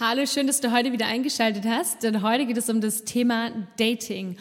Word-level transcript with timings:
Hallo, 0.00 0.26
schön, 0.26 0.48
dass 0.48 0.60
du 0.60 0.72
heute 0.72 0.90
wieder 0.90 1.06
eingeschaltet 1.06 1.64
hast, 1.64 2.02
denn 2.02 2.22
heute 2.22 2.44
geht 2.46 2.56
es 2.56 2.68
um 2.68 2.80
das 2.80 3.04
Thema 3.04 3.50
Dating. 3.78 4.36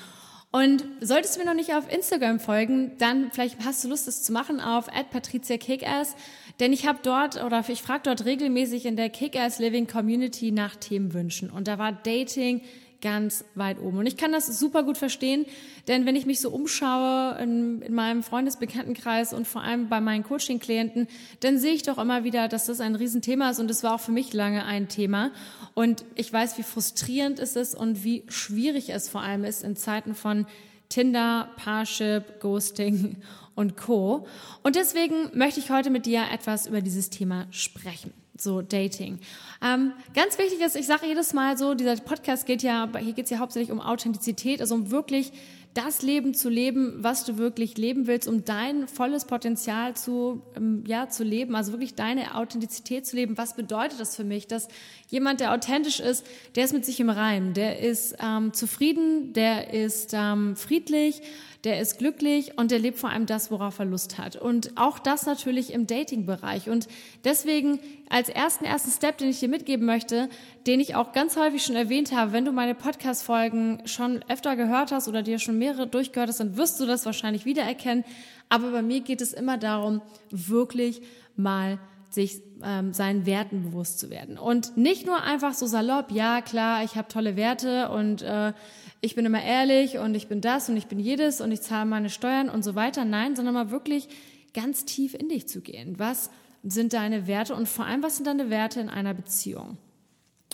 Und 0.51 0.83
solltest 1.01 1.35
du 1.35 1.39
mir 1.39 1.45
noch 1.45 1.53
nicht 1.53 1.73
auf 1.75 1.91
Instagram 1.93 2.39
folgen, 2.39 2.97
dann 2.97 3.31
vielleicht 3.31 3.63
hast 3.63 3.83
du 3.83 3.89
Lust, 3.89 4.07
das 4.07 4.23
zu 4.23 4.33
machen 4.33 4.59
auf 4.59 4.87
@patriziakickass, 4.87 6.15
denn 6.59 6.73
ich 6.73 6.87
habe 6.87 6.99
dort 7.03 7.43
oder 7.43 7.63
ich 7.67 7.83
frage 7.83 8.01
dort 8.05 8.25
regelmäßig 8.25 8.87
in 8.87 8.95
der 8.95 9.09
Kickass 9.09 9.59
Living 9.59 9.85
Community 9.85 10.51
nach 10.51 10.75
Themenwünschen 10.75 11.51
und 11.51 11.67
da 11.67 11.77
war 11.77 11.91
Dating 11.91 12.61
ganz 13.01 13.43
weit 13.55 13.79
oben. 13.79 13.97
Und 13.97 14.05
ich 14.05 14.17
kann 14.17 14.31
das 14.31 14.47
super 14.59 14.83
gut 14.83 14.97
verstehen, 14.97 15.45
denn 15.87 16.05
wenn 16.05 16.15
ich 16.15 16.25
mich 16.25 16.39
so 16.39 16.49
umschaue 16.49 17.37
in, 17.41 17.81
in 17.81 17.93
meinem 17.93 18.23
Freundesbekanntenkreis 18.23 19.33
und 19.33 19.47
vor 19.47 19.61
allem 19.61 19.89
bei 19.89 19.99
meinen 19.99 20.23
Coaching-Klienten, 20.23 21.07
dann 21.39 21.57
sehe 21.57 21.73
ich 21.73 21.83
doch 21.83 21.97
immer 21.97 22.23
wieder, 22.23 22.47
dass 22.47 22.65
das 22.65 22.79
ein 22.79 22.95
Riesenthema 22.95 23.49
ist 23.49 23.59
und 23.59 23.69
es 23.69 23.83
war 23.83 23.95
auch 23.95 23.99
für 23.99 24.11
mich 24.11 24.33
lange 24.33 24.65
ein 24.65 24.87
Thema. 24.87 25.31
Und 25.73 26.05
ich 26.15 26.31
weiß, 26.31 26.57
wie 26.57 26.63
frustrierend 26.63 27.39
es 27.39 27.55
ist 27.55 27.75
und 27.75 28.03
wie 28.03 28.23
schwierig 28.27 28.89
es 28.89 29.09
vor 29.09 29.21
allem 29.21 29.43
ist 29.43 29.63
in 29.63 29.75
Zeiten 29.75 30.15
von 30.15 30.45
Tinder, 30.89 31.49
Parship, 31.57 32.39
Ghosting 32.39 33.17
und 33.55 33.77
Co. 33.77 34.27
Und 34.63 34.75
deswegen 34.75 35.29
möchte 35.33 35.59
ich 35.59 35.71
heute 35.71 35.89
mit 35.89 36.05
dir 36.05 36.25
etwas 36.31 36.67
über 36.67 36.81
dieses 36.81 37.09
Thema 37.09 37.47
sprechen 37.51 38.13
so 38.41 38.61
Dating. 38.61 39.19
Ähm, 39.63 39.93
ganz 40.15 40.37
wichtig 40.39 40.59
ist, 40.61 40.75
ich 40.75 40.87
sage 40.87 41.05
jedes 41.05 41.33
Mal 41.33 41.57
so, 41.57 41.75
dieser 41.75 41.95
Podcast 41.97 42.45
geht 42.45 42.63
ja, 42.63 42.89
hier 42.97 43.13
geht 43.13 43.25
es 43.25 43.31
ja 43.31 43.37
hauptsächlich 43.37 43.71
um 43.71 43.79
Authentizität, 43.79 44.59
also 44.59 44.73
um 44.73 44.89
wirklich 44.89 45.31
das 45.73 46.01
Leben 46.01 46.33
zu 46.33 46.49
leben, 46.49 46.95
was 46.97 47.23
du 47.23 47.37
wirklich 47.37 47.77
leben 47.77 48.05
willst, 48.05 48.27
um 48.27 48.43
dein 48.43 48.89
volles 48.89 49.23
Potenzial 49.23 49.95
zu, 49.95 50.41
ähm, 50.57 50.83
ja, 50.85 51.07
zu 51.07 51.23
leben, 51.23 51.55
also 51.55 51.71
wirklich 51.71 51.95
deine 51.95 52.35
Authentizität 52.35 53.05
zu 53.05 53.15
leben. 53.15 53.37
Was 53.37 53.55
bedeutet 53.55 53.99
das 53.99 54.15
für 54.15 54.25
mich? 54.25 54.47
Dass 54.47 54.67
jemand, 55.07 55.39
der 55.39 55.53
authentisch 55.53 56.01
ist, 56.01 56.25
der 56.55 56.65
ist 56.65 56.73
mit 56.73 56.83
sich 56.83 56.99
im 56.99 57.09
Reim, 57.09 57.53
der 57.53 57.79
ist 57.79 58.15
ähm, 58.21 58.51
zufrieden, 58.53 59.31
der 59.31 59.73
ist 59.73 60.11
ähm, 60.13 60.57
friedlich, 60.57 61.21
der 61.63 61.79
ist 61.79 61.99
glücklich 61.99 62.57
und 62.57 62.71
der 62.71 62.79
lebt 62.79 62.97
vor 62.97 63.11
allem 63.11 63.25
das, 63.25 63.51
worauf 63.51 63.79
er 63.79 63.85
Lust 63.85 64.17
hat. 64.17 64.35
Und 64.35 64.71
auch 64.75 64.99
das 64.99 65.25
natürlich 65.25 65.71
im 65.71 65.87
Dating-Bereich. 65.87 66.69
Und 66.69 66.87
deswegen 67.23 67.79
als 68.09 68.29
ersten, 68.29 68.65
ersten 68.65 68.91
Step, 68.91 69.19
den 69.19 69.29
ich 69.29 69.39
dir 69.39 69.47
mitgeben 69.51 69.85
möchte, 69.85 70.29
den 70.65 70.79
ich 70.79 70.95
auch 70.95 71.11
ganz 71.11 71.37
häufig 71.37 71.63
schon 71.63 71.75
erwähnt 71.75 72.11
habe, 72.11 72.31
wenn 72.31 72.45
du 72.45 72.51
meine 72.51 72.73
Podcast-Folgen 72.73 73.83
schon 73.85 74.25
öfter 74.27 74.55
gehört 74.55 74.91
hast 74.91 75.07
oder 75.07 75.21
dir 75.21 75.37
schon 75.37 75.59
mehrere 75.59 75.85
durchgehört 75.85 76.29
hast, 76.29 76.39
dann 76.39 76.57
wirst 76.57 76.79
du 76.79 76.87
das 76.87 77.05
wahrscheinlich 77.05 77.45
wiedererkennen. 77.45 78.03
Aber 78.49 78.71
bei 78.71 78.81
mir 78.81 79.01
geht 79.01 79.21
es 79.21 79.33
immer 79.33 79.59
darum, 79.59 80.01
wirklich 80.31 81.01
mal 81.35 81.77
sich 82.09 82.41
ähm, 82.63 82.93
seinen 82.93 83.25
Werten 83.25 83.63
bewusst 83.63 83.99
zu 83.99 84.09
werden. 84.09 84.37
Und 84.37 84.75
nicht 84.75 85.05
nur 85.05 85.23
einfach 85.23 85.53
so 85.53 85.65
salopp, 85.65 86.11
ja 86.11 86.41
klar, 86.41 86.83
ich 86.83 86.95
habe 86.95 87.07
tolle 87.07 87.35
Werte 87.35 87.89
und 87.89 88.21
äh, 88.21 88.53
ich 88.99 89.15
bin 89.15 89.25
immer 89.25 89.41
ehrlich 89.41 89.97
und 89.97 90.15
ich 90.15 90.27
bin 90.27 90.41
das 90.41 90.69
und 90.69 90.77
ich 90.77 90.87
bin 90.87 90.99
jedes 90.99 91.41
und 91.41 91.51
ich 91.51 91.61
zahle 91.61 91.85
meine 91.85 92.09
Steuern 92.09 92.49
und 92.49 92.63
so 92.63 92.75
weiter. 92.75 93.05
Nein, 93.05 93.35
sondern 93.35 93.53
mal 93.53 93.71
wirklich 93.71 94.09
ganz 94.53 94.85
tief 94.85 95.13
in 95.13 95.29
dich 95.29 95.47
zu 95.47 95.61
gehen. 95.61 95.97
Was 95.97 96.29
sind 96.63 96.93
deine 96.93 97.27
Werte 97.27 97.55
und 97.55 97.67
vor 97.67 97.85
allem, 97.85 98.03
was 98.03 98.17
sind 98.17 98.27
deine 98.27 98.49
Werte 98.49 98.79
in 98.79 98.89
einer 98.89 99.13
Beziehung? 99.13 99.77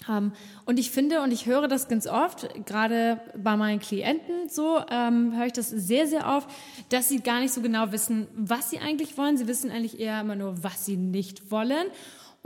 Ähm, 0.10 0.32
und 0.66 0.80
ich 0.80 0.92
finde 0.92 1.22
und 1.22 1.32
ich 1.32 1.46
höre 1.46 1.68
das 1.68 1.88
ganz 1.88 2.08
oft, 2.08 2.48
gerade 2.66 3.20
bei 3.36 3.58
meinen 3.58 3.80
Klienten 3.80 4.50
so, 4.50 4.80
ähm, 4.90 5.36
höre 5.36 5.48
ich 5.48 5.54
das 5.54 5.70
sehr, 5.70 6.08
sehr 6.08 6.28
oft, 6.28 6.50
dass 6.90 7.10
sie 7.10 7.22
gar 7.22 7.40
nicht 7.40 7.54
so 7.54 7.62
genau 7.62 7.92
wissen, 7.92 8.28
was 8.36 8.70
sie 8.70 8.80
eigentlich 8.80 9.18
wollen. 9.18 9.38
Sie 9.38 9.48
wissen 9.48 9.72
eigentlich 9.72 10.00
eher 10.00 10.22
immer 10.22 10.36
nur, 10.36 10.64
was 10.64 10.86
sie 10.86 10.98
nicht 10.98 11.52
wollen. 11.52 11.88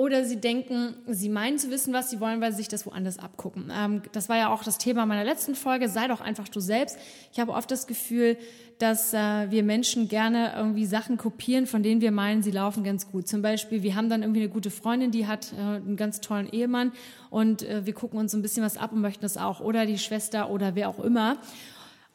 Oder 0.02 0.26
sie 0.26 0.42
denken, 0.42 0.96
sie 1.06 1.30
meinen 1.30 1.60
zu 1.60 1.70
wissen, 1.70 1.94
was 1.94 2.10
sie 2.10 2.20
wollen, 2.20 2.42
weil 2.42 2.50
sie 2.54 2.58
sich 2.58 2.68
das 2.68 2.88
woanders 2.88 3.20
abgucken. 3.20 3.72
Ähm, 3.72 4.02
das 4.14 4.30
war 4.30 4.36
ja 4.36 4.52
auch 4.52 4.64
das 4.64 4.80
Thema 4.80 5.06
meiner 5.06 5.24
letzten 5.24 5.54
Folge. 5.54 5.90
Sei 5.90 6.08
doch 6.08 6.22
einfach 6.22 6.50
du 6.50 6.60
selbst. 6.60 6.98
Ich 7.32 7.40
habe 7.40 7.52
oft 7.52 7.70
das 7.70 7.86
Gefühl, 7.86 8.36
dass 8.80 9.14
äh, 9.14 9.52
wir 9.52 9.62
Menschen 9.62 10.08
gerne 10.08 10.54
irgendwie 10.58 10.88
Sachen 10.88 11.18
kopieren, 11.18 11.68
von 11.68 11.84
denen 11.84 12.02
wir 12.02 12.10
meinen, 12.10 12.42
sie 12.42 12.50
laufen 12.50 12.84
ganz 12.84 13.12
gut. 13.12 13.28
Zum 13.28 13.44
Beispiel, 13.44 13.84
wir 13.84 13.96
haben 13.96 14.10
dann 14.10 14.24
irgendwie 14.24 14.42
eine 14.42 14.50
gute 14.50 14.72
Freundin, 14.72 15.12
die 15.12 15.28
hat 15.28 15.54
äh, 15.54 15.62
einen 15.62 15.98
ganz 15.98 16.20
tollen 16.20 16.52
Ehemann 16.52 16.94
und 17.30 17.62
äh, 17.62 17.86
wir 17.86 17.94
gucken 17.94 18.18
uns 18.18 18.32
so 18.32 18.40
ein 18.40 18.42
bisschen 18.42 18.64
was 18.64 18.78
ab 18.78 18.94
und 18.94 19.02
möchten 19.02 19.22
das 19.22 19.38
auch. 19.38 19.60
Oder 19.60 19.86
die 19.86 20.00
Schwester 20.00 20.50
oder 20.50 20.74
wer 20.74 20.90
auch 20.90 20.98
immer. 20.98 21.38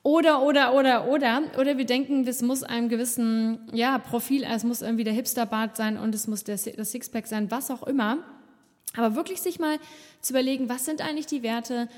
Oder, 0.06 0.40
oder, 0.40 0.72
oder, 0.72 1.08
oder. 1.08 1.42
Oder 1.58 1.78
wir 1.78 1.84
denken, 1.84 2.24
es 2.28 2.40
muss 2.40 2.62
einem 2.62 2.88
gewissen 2.88 3.58
ja, 3.72 3.98
Profil, 3.98 4.44
es 4.44 4.62
muss 4.62 4.80
irgendwie 4.80 5.02
der 5.02 5.12
Hipsterbart 5.12 5.76
sein 5.76 5.98
und 5.98 6.14
es 6.14 6.28
muss 6.28 6.44
der, 6.44 6.56
das 6.76 6.92
Sixpack 6.92 7.26
sein, 7.26 7.50
was 7.50 7.72
auch 7.72 7.82
immer. 7.82 8.18
Aber 8.94 9.16
wirklich 9.16 9.40
sich 9.40 9.58
mal 9.58 9.78
zu 10.20 10.32
überlegen, 10.32 10.68
was 10.68 10.84
sind 10.84 11.00
eigentlich 11.00 11.26
die 11.26 11.42
Werte, 11.42 11.88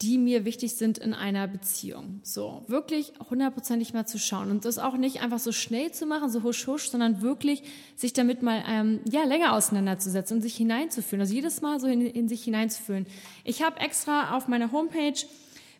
die 0.00 0.16
mir 0.16 0.44
wichtig 0.44 0.76
sind 0.76 0.98
in 0.98 1.12
einer 1.12 1.48
Beziehung. 1.48 2.20
So, 2.22 2.62
wirklich 2.68 3.14
hundertprozentig 3.30 3.92
mal 3.94 4.06
zu 4.06 4.20
schauen 4.20 4.52
und 4.52 4.64
das 4.64 4.78
auch 4.78 4.96
nicht 4.96 5.20
einfach 5.22 5.40
so 5.40 5.50
schnell 5.50 5.90
zu 5.90 6.06
machen, 6.06 6.30
so 6.30 6.44
husch 6.44 6.68
husch, 6.68 6.90
sondern 6.90 7.20
wirklich 7.20 7.64
sich 7.96 8.12
damit 8.12 8.42
mal 8.42 8.62
ähm, 8.68 9.00
ja 9.10 9.24
länger 9.24 9.54
auseinanderzusetzen 9.54 10.36
und 10.36 10.42
sich 10.42 10.54
hineinzufühlen. 10.56 11.22
Also 11.22 11.34
jedes 11.34 11.62
Mal 11.62 11.80
so 11.80 11.88
in, 11.88 12.02
in 12.02 12.28
sich 12.28 12.44
hineinzufühlen. 12.44 13.08
Ich 13.42 13.64
habe 13.64 13.80
extra 13.80 14.36
auf 14.36 14.46
meiner 14.46 14.70
Homepage 14.70 15.18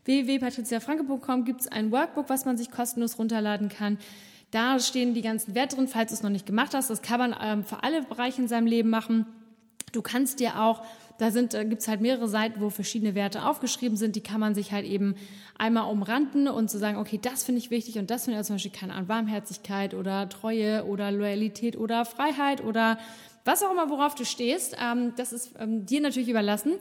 www.patriziafranke.com 0.06 1.44
gibt 1.44 1.62
es 1.62 1.68
ein 1.68 1.92
Workbook, 1.92 2.28
was 2.28 2.44
man 2.44 2.56
sich 2.56 2.70
kostenlos 2.70 3.18
runterladen 3.18 3.68
kann. 3.68 3.98
Da 4.50 4.78
stehen 4.78 5.14
die 5.14 5.22
ganzen 5.22 5.54
Werte 5.54 5.76
drin, 5.76 5.88
falls 5.88 6.10
du 6.10 6.14
es 6.14 6.22
noch 6.22 6.30
nicht 6.30 6.46
gemacht 6.46 6.72
hast. 6.74 6.88
Das 6.88 7.02
kann 7.02 7.18
man 7.18 7.36
ähm, 7.42 7.64
für 7.64 7.82
alle 7.82 8.02
Bereiche 8.02 8.40
in 8.40 8.48
seinem 8.48 8.66
Leben 8.66 8.90
machen. 8.90 9.26
Du 9.92 10.02
kannst 10.02 10.40
dir 10.40 10.60
auch, 10.60 10.84
da 11.18 11.30
sind, 11.30 11.54
da 11.54 11.64
gibt's 11.64 11.88
halt 11.88 12.00
mehrere 12.00 12.28
Seiten, 12.28 12.60
wo 12.60 12.70
verschiedene 12.70 13.14
Werte 13.14 13.44
aufgeschrieben 13.44 13.96
sind, 13.96 14.16
die 14.16 14.20
kann 14.22 14.40
man 14.40 14.54
sich 14.54 14.72
halt 14.72 14.84
eben 14.84 15.14
einmal 15.58 15.90
umranden 15.90 16.48
und 16.48 16.70
zu 16.70 16.76
so 16.76 16.80
sagen, 16.80 16.98
okay, 16.98 17.18
das 17.20 17.44
finde 17.44 17.60
ich 17.60 17.70
wichtig 17.70 17.98
und 17.98 18.10
das 18.10 18.24
finde 18.24 18.34
ich 18.34 18.38
also 18.38 18.48
zum 18.48 18.56
Beispiel 18.56 18.72
keine 18.72 18.94
Ahnung, 18.94 19.08
Warmherzigkeit 19.08 19.94
oder 19.94 20.28
Treue 20.28 20.84
oder 20.84 21.10
Loyalität 21.10 21.76
oder 21.76 22.04
Freiheit 22.04 22.62
oder 22.62 22.98
was 23.46 23.62
auch 23.62 23.70
immer, 23.70 23.88
worauf 23.88 24.14
du 24.14 24.24
stehst, 24.24 24.76
ähm, 24.82 25.12
das 25.16 25.32
ist 25.32 25.52
ähm, 25.58 25.86
dir 25.86 26.00
natürlich 26.00 26.28
überlassen. 26.28 26.74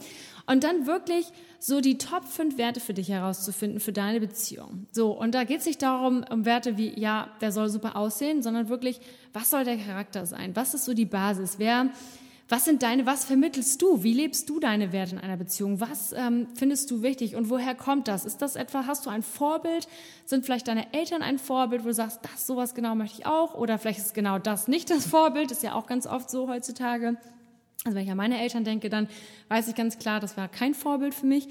Und 0.47 0.63
dann 0.63 0.85
wirklich 0.85 1.31
so 1.59 1.81
die 1.81 1.97
Top 1.97 2.25
5 2.25 2.57
Werte 2.57 2.79
für 2.79 2.93
dich 2.93 3.09
herauszufinden 3.09 3.79
für 3.79 3.93
deine 3.93 4.19
Beziehung. 4.19 4.85
So, 4.91 5.11
und 5.11 5.33
da 5.33 5.43
geht 5.43 5.59
es 5.59 5.65
nicht 5.65 5.81
darum, 5.81 6.23
um 6.29 6.45
Werte 6.45 6.77
wie, 6.77 6.99
ja, 6.99 7.29
der 7.41 7.51
soll 7.51 7.69
super 7.69 7.95
aussehen, 7.95 8.43
sondern 8.43 8.69
wirklich, 8.69 8.99
was 9.33 9.49
soll 9.49 9.63
der 9.63 9.77
Charakter 9.77 10.25
sein? 10.25 10.55
Was 10.55 10.73
ist 10.73 10.85
so 10.85 10.93
die 10.93 11.05
Basis? 11.05 11.55
Wer 11.57 11.89
was 12.47 12.65
sind 12.65 12.83
deine, 12.83 13.07
was 13.07 13.25
vermittelst 13.25 13.81
du? 13.81 14.03
Wie 14.03 14.13
lebst 14.13 14.49
du 14.49 14.59
deine 14.59 14.91
Werte 14.91 15.15
in 15.15 15.21
einer 15.21 15.37
Beziehung? 15.37 15.79
Was 15.79 16.13
ähm, 16.13 16.47
findest 16.53 16.91
du 16.91 17.01
wichtig 17.01 17.35
und 17.35 17.49
woher 17.49 17.73
kommt 17.73 18.07
das? 18.07 18.23
Ist 18.23 18.41
das 18.41 18.55
etwa, 18.55 18.85
hast 18.85 19.07
du 19.07 19.09
ein 19.09 19.23
Vorbild? 19.23 19.87
Sind 20.25 20.45
vielleicht 20.45 20.67
deine 20.67 20.93
Eltern 20.93 21.23
ein 21.23 21.39
Vorbild, 21.39 21.83
wo 21.83 21.87
du 21.87 21.93
sagst, 21.95 22.19
das, 22.21 22.45
sowas 22.45 22.75
genau 22.75 22.93
möchte 22.93 23.19
ich 23.19 23.25
auch? 23.25 23.55
Oder 23.55 23.79
vielleicht 23.79 23.99
ist 23.99 24.13
genau 24.13 24.37
das 24.37 24.67
nicht 24.67 24.91
das 24.91 25.07
Vorbild, 25.07 25.51
ist 25.51 25.63
ja 25.63 25.73
auch 25.73 25.87
ganz 25.87 26.05
oft 26.05 26.29
so 26.29 26.47
heutzutage. 26.47 27.17
Also 27.83 27.95
wenn 27.95 28.03
ich 28.03 28.11
an 28.11 28.17
meine 28.17 28.39
Eltern 28.39 28.63
denke, 28.63 28.89
dann 28.89 29.07
weiß 29.49 29.67
ich 29.67 29.75
ganz 29.75 29.97
klar, 29.97 30.19
das 30.19 30.37
war 30.37 30.47
kein 30.47 30.75
Vorbild 30.75 31.15
für 31.15 31.25
mich. 31.25 31.47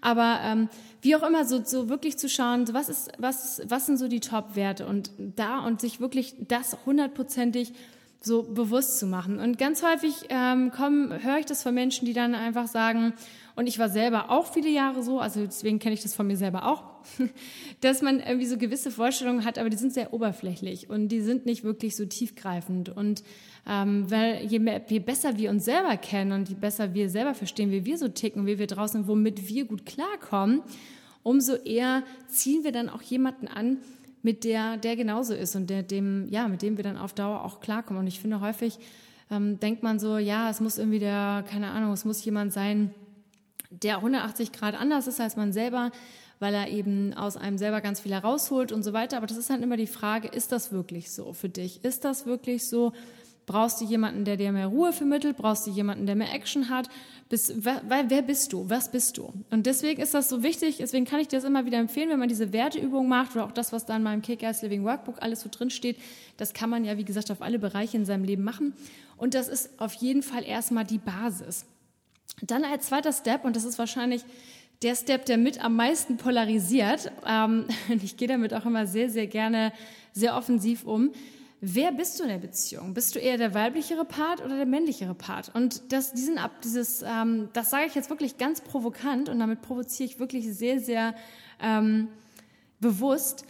Aber 0.00 0.40
ähm, 0.42 0.68
wie 1.02 1.14
auch 1.14 1.22
immer, 1.22 1.44
so, 1.44 1.62
so 1.62 1.90
wirklich 1.90 2.18
zu 2.18 2.28
schauen, 2.28 2.72
was 2.72 2.88
ist, 2.88 3.10
was, 3.18 3.62
was 3.66 3.84
sind 3.84 3.98
so 3.98 4.08
die 4.08 4.20
Top-Werte 4.20 4.86
und 4.86 5.10
da 5.18 5.60
und 5.60 5.82
sich 5.82 6.00
wirklich 6.00 6.34
das 6.40 6.76
hundertprozentig 6.86 7.72
so 8.20 8.42
bewusst 8.42 8.98
zu 8.98 9.06
machen. 9.06 9.38
Und 9.38 9.58
ganz 9.58 9.82
häufig 9.82 10.26
ähm, 10.28 10.70
kommen, 10.70 11.22
höre 11.22 11.38
ich 11.38 11.46
das 11.46 11.62
von 11.62 11.74
Menschen, 11.74 12.04
die 12.04 12.12
dann 12.12 12.34
einfach 12.34 12.66
sagen, 12.66 13.12
und 13.54 13.66
ich 13.66 13.78
war 13.78 13.88
selber 13.88 14.30
auch 14.30 14.52
viele 14.52 14.68
Jahre 14.68 15.02
so, 15.02 15.18
also 15.18 15.44
deswegen 15.44 15.78
kenne 15.78 15.94
ich 15.94 16.02
das 16.02 16.14
von 16.14 16.26
mir 16.26 16.36
selber 16.36 16.66
auch, 16.66 16.84
dass 17.80 18.02
man 18.02 18.20
irgendwie 18.20 18.46
so 18.46 18.56
gewisse 18.56 18.90
Vorstellungen 18.90 19.44
hat, 19.44 19.58
aber 19.58 19.70
die 19.70 19.76
sind 19.76 19.92
sehr 19.92 20.12
oberflächlich 20.12 20.88
und 20.88 21.08
die 21.08 21.20
sind 21.20 21.46
nicht 21.46 21.64
wirklich 21.64 21.96
so 21.96 22.04
tiefgreifend. 22.04 22.88
Und 22.88 23.22
ähm, 23.68 24.10
weil 24.10 24.44
je, 24.44 24.58
mehr, 24.58 24.80
je 24.88 25.00
besser 25.00 25.36
wir 25.36 25.50
uns 25.50 25.64
selber 25.64 25.96
kennen 25.96 26.32
und 26.32 26.48
je 26.48 26.54
besser 26.54 26.94
wir 26.94 27.10
selber 27.10 27.34
verstehen, 27.34 27.70
wie 27.70 27.84
wir 27.84 27.98
so 27.98 28.08
ticken, 28.08 28.46
wie 28.46 28.58
wir 28.58 28.66
draußen, 28.66 29.08
womit 29.08 29.48
wir 29.48 29.64
gut 29.64 29.86
klarkommen, 29.86 30.62
umso 31.22 31.54
eher 31.54 32.02
ziehen 32.28 32.64
wir 32.64 32.72
dann 32.72 32.88
auch 32.88 33.02
jemanden 33.02 33.48
an, 33.48 33.78
mit 34.28 34.44
der, 34.44 34.76
der 34.76 34.94
genauso 34.94 35.32
ist 35.32 35.56
und 35.56 35.70
der, 35.70 35.82
dem, 35.82 36.28
ja, 36.28 36.48
mit 36.48 36.60
dem 36.60 36.76
wir 36.76 36.84
dann 36.84 36.98
auf 36.98 37.14
Dauer 37.14 37.46
auch 37.46 37.60
klarkommen. 37.60 38.02
Und 38.02 38.06
ich 38.08 38.20
finde 38.20 38.42
häufig, 38.42 38.78
ähm, 39.30 39.58
denkt 39.58 39.82
man 39.82 39.98
so, 39.98 40.18
ja, 40.18 40.50
es 40.50 40.60
muss 40.60 40.76
irgendwie 40.76 40.98
der, 40.98 41.46
keine 41.48 41.70
Ahnung, 41.70 41.94
es 41.94 42.04
muss 42.04 42.22
jemand 42.22 42.52
sein, 42.52 42.94
der 43.70 43.96
180 43.96 44.52
Grad 44.52 44.78
anders 44.78 45.06
ist 45.06 45.18
als 45.18 45.36
man 45.36 45.54
selber, 45.54 45.92
weil 46.40 46.52
er 46.52 46.68
eben 46.68 47.14
aus 47.14 47.38
einem 47.38 47.56
selber 47.56 47.80
ganz 47.80 48.00
viel 48.00 48.12
herausholt 48.12 48.70
und 48.70 48.82
so 48.82 48.92
weiter. 48.92 49.16
Aber 49.16 49.26
das 49.26 49.38
ist 49.38 49.48
dann 49.48 49.62
immer 49.62 49.78
die 49.78 49.86
Frage, 49.86 50.28
ist 50.28 50.52
das 50.52 50.72
wirklich 50.72 51.10
so 51.10 51.32
für 51.32 51.48
dich? 51.48 51.82
Ist 51.82 52.04
das 52.04 52.26
wirklich 52.26 52.68
so? 52.68 52.92
Brauchst 53.48 53.80
du 53.80 53.86
jemanden, 53.86 54.26
der 54.26 54.36
dir 54.36 54.52
mehr 54.52 54.66
Ruhe 54.66 54.92
vermittelt? 54.92 55.38
Brauchst 55.38 55.66
du 55.66 55.70
jemanden, 55.70 56.04
der 56.04 56.16
mehr 56.16 56.34
Action 56.34 56.68
hat? 56.68 56.90
Bis, 57.30 57.50
wer, 57.56 57.80
wer 57.88 58.20
bist 58.20 58.52
du? 58.52 58.68
Was 58.68 58.90
bist 58.90 59.16
du? 59.16 59.32
Und 59.50 59.64
deswegen 59.64 60.02
ist 60.02 60.12
das 60.12 60.28
so 60.28 60.42
wichtig. 60.42 60.76
Deswegen 60.76 61.06
kann 61.06 61.18
ich 61.18 61.28
dir 61.28 61.38
das 61.38 61.44
immer 61.44 61.64
wieder 61.64 61.78
empfehlen, 61.78 62.10
wenn 62.10 62.18
man 62.18 62.28
diese 62.28 62.52
Werteübung 62.52 63.08
macht 63.08 63.34
oder 63.34 63.46
auch 63.46 63.52
das, 63.52 63.72
was 63.72 63.86
da 63.86 63.96
in 63.96 64.02
meinem 64.02 64.20
Kick-Ass 64.20 64.60
Living 64.60 64.84
Workbook 64.84 65.22
alles 65.22 65.40
so 65.40 65.48
drin 65.50 65.70
steht. 65.70 65.96
Das 66.36 66.52
kann 66.52 66.68
man 66.68 66.84
ja, 66.84 66.98
wie 66.98 67.06
gesagt, 67.06 67.30
auf 67.30 67.40
alle 67.40 67.58
Bereiche 67.58 67.96
in 67.96 68.04
seinem 68.04 68.24
Leben 68.24 68.44
machen. 68.44 68.74
Und 69.16 69.32
das 69.32 69.48
ist 69.48 69.80
auf 69.80 69.94
jeden 69.94 70.22
Fall 70.22 70.44
erstmal 70.44 70.84
die 70.84 70.98
Basis. 70.98 71.64
Dann 72.42 72.64
als 72.64 72.88
zweiter 72.88 73.14
Step, 73.14 73.46
und 73.46 73.56
das 73.56 73.64
ist 73.64 73.78
wahrscheinlich 73.78 74.26
der 74.82 74.94
Step, 74.94 75.24
der 75.24 75.38
mit 75.38 75.64
am 75.64 75.74
meisten 75.74 76.18
polarisiert, 76.18 77.10
ähm, 77.26 77.64
ich 78.02 78.18
gehe 78.18 78.28
damit 78.28 78.52
auch 78.52 78.66
immer 78.66 78.86
sehr, 78.86 79.08
sehr 79.08 79.26
gerne 79.26 79.72
sehr 80.12 80.36
offensiv 80.36 80.84
um, 80.84 81.12
wer 81.60 81.92
bist 81.92 82.18
du 82.18 82.24
in 82.24 82.28
der 82.28 82.38
Beziehung? 82.38 82.94
Bist 82.94 83.14
du 83.14 83.18
eher 83.18 83.36
der 83.36 83.54
weiblichere 83.54 84.04
Part 84.04 84.44
oder 84.44 84.56
der 84.56 84.66
männlichere 84.66 85.14
Part? 85.14 85.54
Und 85.54 85.92
das, 85.92 86.12
diesen 86.12 86.38
ab, 86.38 86.60
dieses, 86.62 87.02
ähm, 87.02 87.48
das 87.52 87.70
sage 87.70 87.86
ich 87.86 87.94
jetzt 87.94 88.10
wirklich 88.10 88.38
ganz 88.38 88.60
provokant 88.60 89.28
und 89.28 89.38
damit 89.38 89.62
provoziere 89.62 90.08
ich 90.08 90.18
wirklich 90.18 90.46
sehr, 90.52 90.80
sehr 90.80 91.14
ähm, 91.60 92.08
bewusst. 92.80 93.44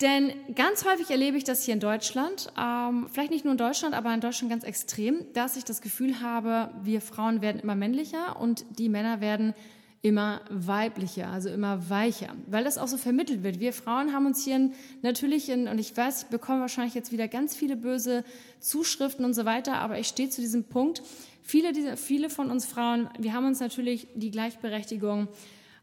Denn 0.00 0.32
ganz 0.54 0.84
häufig 0.84 1.10
erlebe 1.10 1.38
ich 1.38 1.44
das 1.44 1.64
hier 1.64 1.72
in 1.72 1.80
Deutschland, 1.80 2.52
ähm, 2.58 3.08
vielleicht 3.10 3.30
nicht 3.30 3.44
nur 3.44 3.52
in 3.52 3.58
Deutschland, 3.58 3.94
aber 3.94 4.12
in 4.12 4.20
Deutschland 4.20 4.50
ganz 4.50 4.62
extrem, 4.62 5.32
dass 5.32 5.56
ich 5.56 5.64
das 5.64 5.80
Gefühl 5.80 6.20
habe, 6.20 6.70
wir 6.82 7.00
Frauen 7.00 7.40
werden 7.40 7.60
immer 7.60 7.74
männlicher 7.74 8.38
und 8.38 8.66
die 8.78 8.90
Männer 8.90 9.22
werden 9.22 9.54
immer 10.02 10.40
weiblicher, 10.50 11.28
also 11.28 11.48
immer 11.48 11.90
weicher, 11.90 12.34
weil 12.46 12.64
das 12.64 12.78
auch 12.78 12.88
so 12.88 12.96
vermittelt 12.96 13.42
wird. 13.42 13.60
Wir 13.60 13.72
Frauen 13.72 14.12
haben 14.12 14.26
uns 14.26 14.44
hier 14.44 14.70
natürlich 15.02 15.48
in, 15.48 15.68
und 15.68 15.78
ich 15.78 15.96
weiß, 15.96 16.24
ich 16.24 16.28
bekomme 16.28 16.60
wahrscheinlich 16.60 16.94
jetzt 16.94 17.12
wieder 17.12 17.28
ganz 17.28 17.56
viele 17.56 17.76
böse 17.76 18.24
Zuschriften 18.60 19.24
und 19.24 19.34
so 19.34 19.44
weiter, 19.44 19.78
aber 19.78 19.98
ich 19.98 20.06
stehe 20.06 20.28
zu 20.28 20.40
diesem 20.40 20.64
Punkt. 20.64 21.02
Viele, 21.42 21.72
diese, 21.72 21.96
viele 21.96 22.30
von 22.30 22.50
uns 22.50 22.66
Frauen, 22.66 23.08
wir 23.18 23.32
haben 23.32 23.46
uns 23.46 23.60
natürlich 23.60 24.08
die 24.14 24.30
Gleichberechtigung 24.30 25.28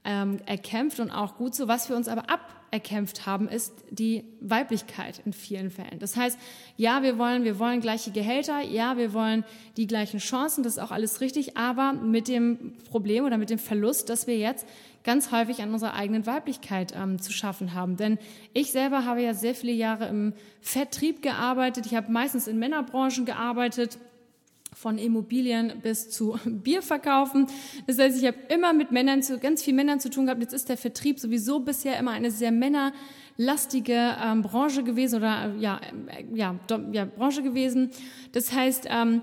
ähm, 0.05 0.39
erkämpft 0.45 1.00
und 1.00 1.11
auch 1.11 1.38
gut 1.38 1.55
so. 1.55 1.67
Was 1.67 1.89
wir 1.89 1.95
uns 1.95 2.07
aber 2.07 2.25
aberkämpft 2.29 3.25
haben, 3.25 3.47
ist 3.47 3.73
die 3.89 4.25
Weiblichkeit 4.41 5.21
in 5.25 5.33
vielen 5.33 5.69
Fällen. 5.69 6.00
Das 6.00 6.15
heißt, 6.15 6.38
ja, 6.75 7.03
wir 7.03 7.17
wollen, 7.17 7.44
wir 7.44 7.59
wollen 7.59 7.79
gleiche 7.79 8.11
Gehälter, 8.11 8.61
ja, 8.61 8.97
wir 8.97 9.13
wollen 9.13 9.45
die 9.77 9.88
gleichen 9.88 10.19
Chancen, 10.19 10.63
das 10.63 10.73
ist 10.73 10.79
auch 10.79 10.91
alles 10.91 11.21
richtig, 11.21 11.57
aber 11.57 11.94
mit 11.94 12.27
dem 12.27 12.73
Problem 12.89 13.25
oder 13.25 13.38
mit 13.38 13.50
dem 13.50 13.59
Verlust, 13.59 14.09
dass 14.09 14.27
wir 14.27 14.38
jetzt 14.38 14.67
ganz 15.03 15.31
häufig 15.31 15.61
an 15.61 15.73
unserer 15.73 15.94
eigenen 15.94 16.25
Weiblichkeit 16.25 16.94
ähm, 16.95 17.21
zu 17.21 17.31
schaffen 17.31 17.73
haben. 17.73 17.97
Denn 17.97 18.17
ich 18.53 18.71
selber 18.71 19.05
habe 19.05 19.21
ja 19.21 19.33
sehr 19.33 19.55
viele 19.55 19.73
Jahre 19.73 20.07
im 20.07 20.33
Vertrieb 20.61 21.21
gearbeitet. 21.21 21.85
Ich 21.85 21.95
habe 21.95 22.11
meistens 22.11 22.47
in 22.47 22.57
Männerbranchen 22.57 23.25
gearbeitet 23.25 23.97
von 24.75 24.97
Immobilien 24.97 25.73
bis 25.81 26.09
zu 26.09 26.37
Bier 26.45 26.81
verkaufen. 26.81 27.47
Das 27.87 27.99
heißt, 27.99 28.21
ich 28.21 28.27
habe 28.27 28.37
immer 28.49 28.73
mit 28.73 28.91
Männern 28.91 29.21
zu, 29.21 29.39
ganz 29.39 29.63
viel 29.63 29.73
Männern 29.73 29.99
zu 29.99 30.09
tun 30.09 30.25
gehabt. 30.25 30.41
Jetzt 30.41 30.53
ist 30.53 30.69
der 30.69 30.77
Vertrieb 30.77 31.19
sowieso 31.19 31.59
bisher 31.59 31.97
immer 31.99 32.11
eine 32.11 32.31
sehr 32.31 32.51
männerlastige 32.51 34.15
ähm, 34.21 34.41
Branche 34.41 34.83
gewesen 34.83 35.17
oder 35.17 35.53
ja, 35.59 35.79
äh, 36.07 36.25
ja, 36.33 36.55
ja, 36.91 37.05
Branche 37.05 37.43
gewesen. 37.43 37.91
Das 38.31 38.53
heißt, 38.53 38.87
ähm, 38.89 39.21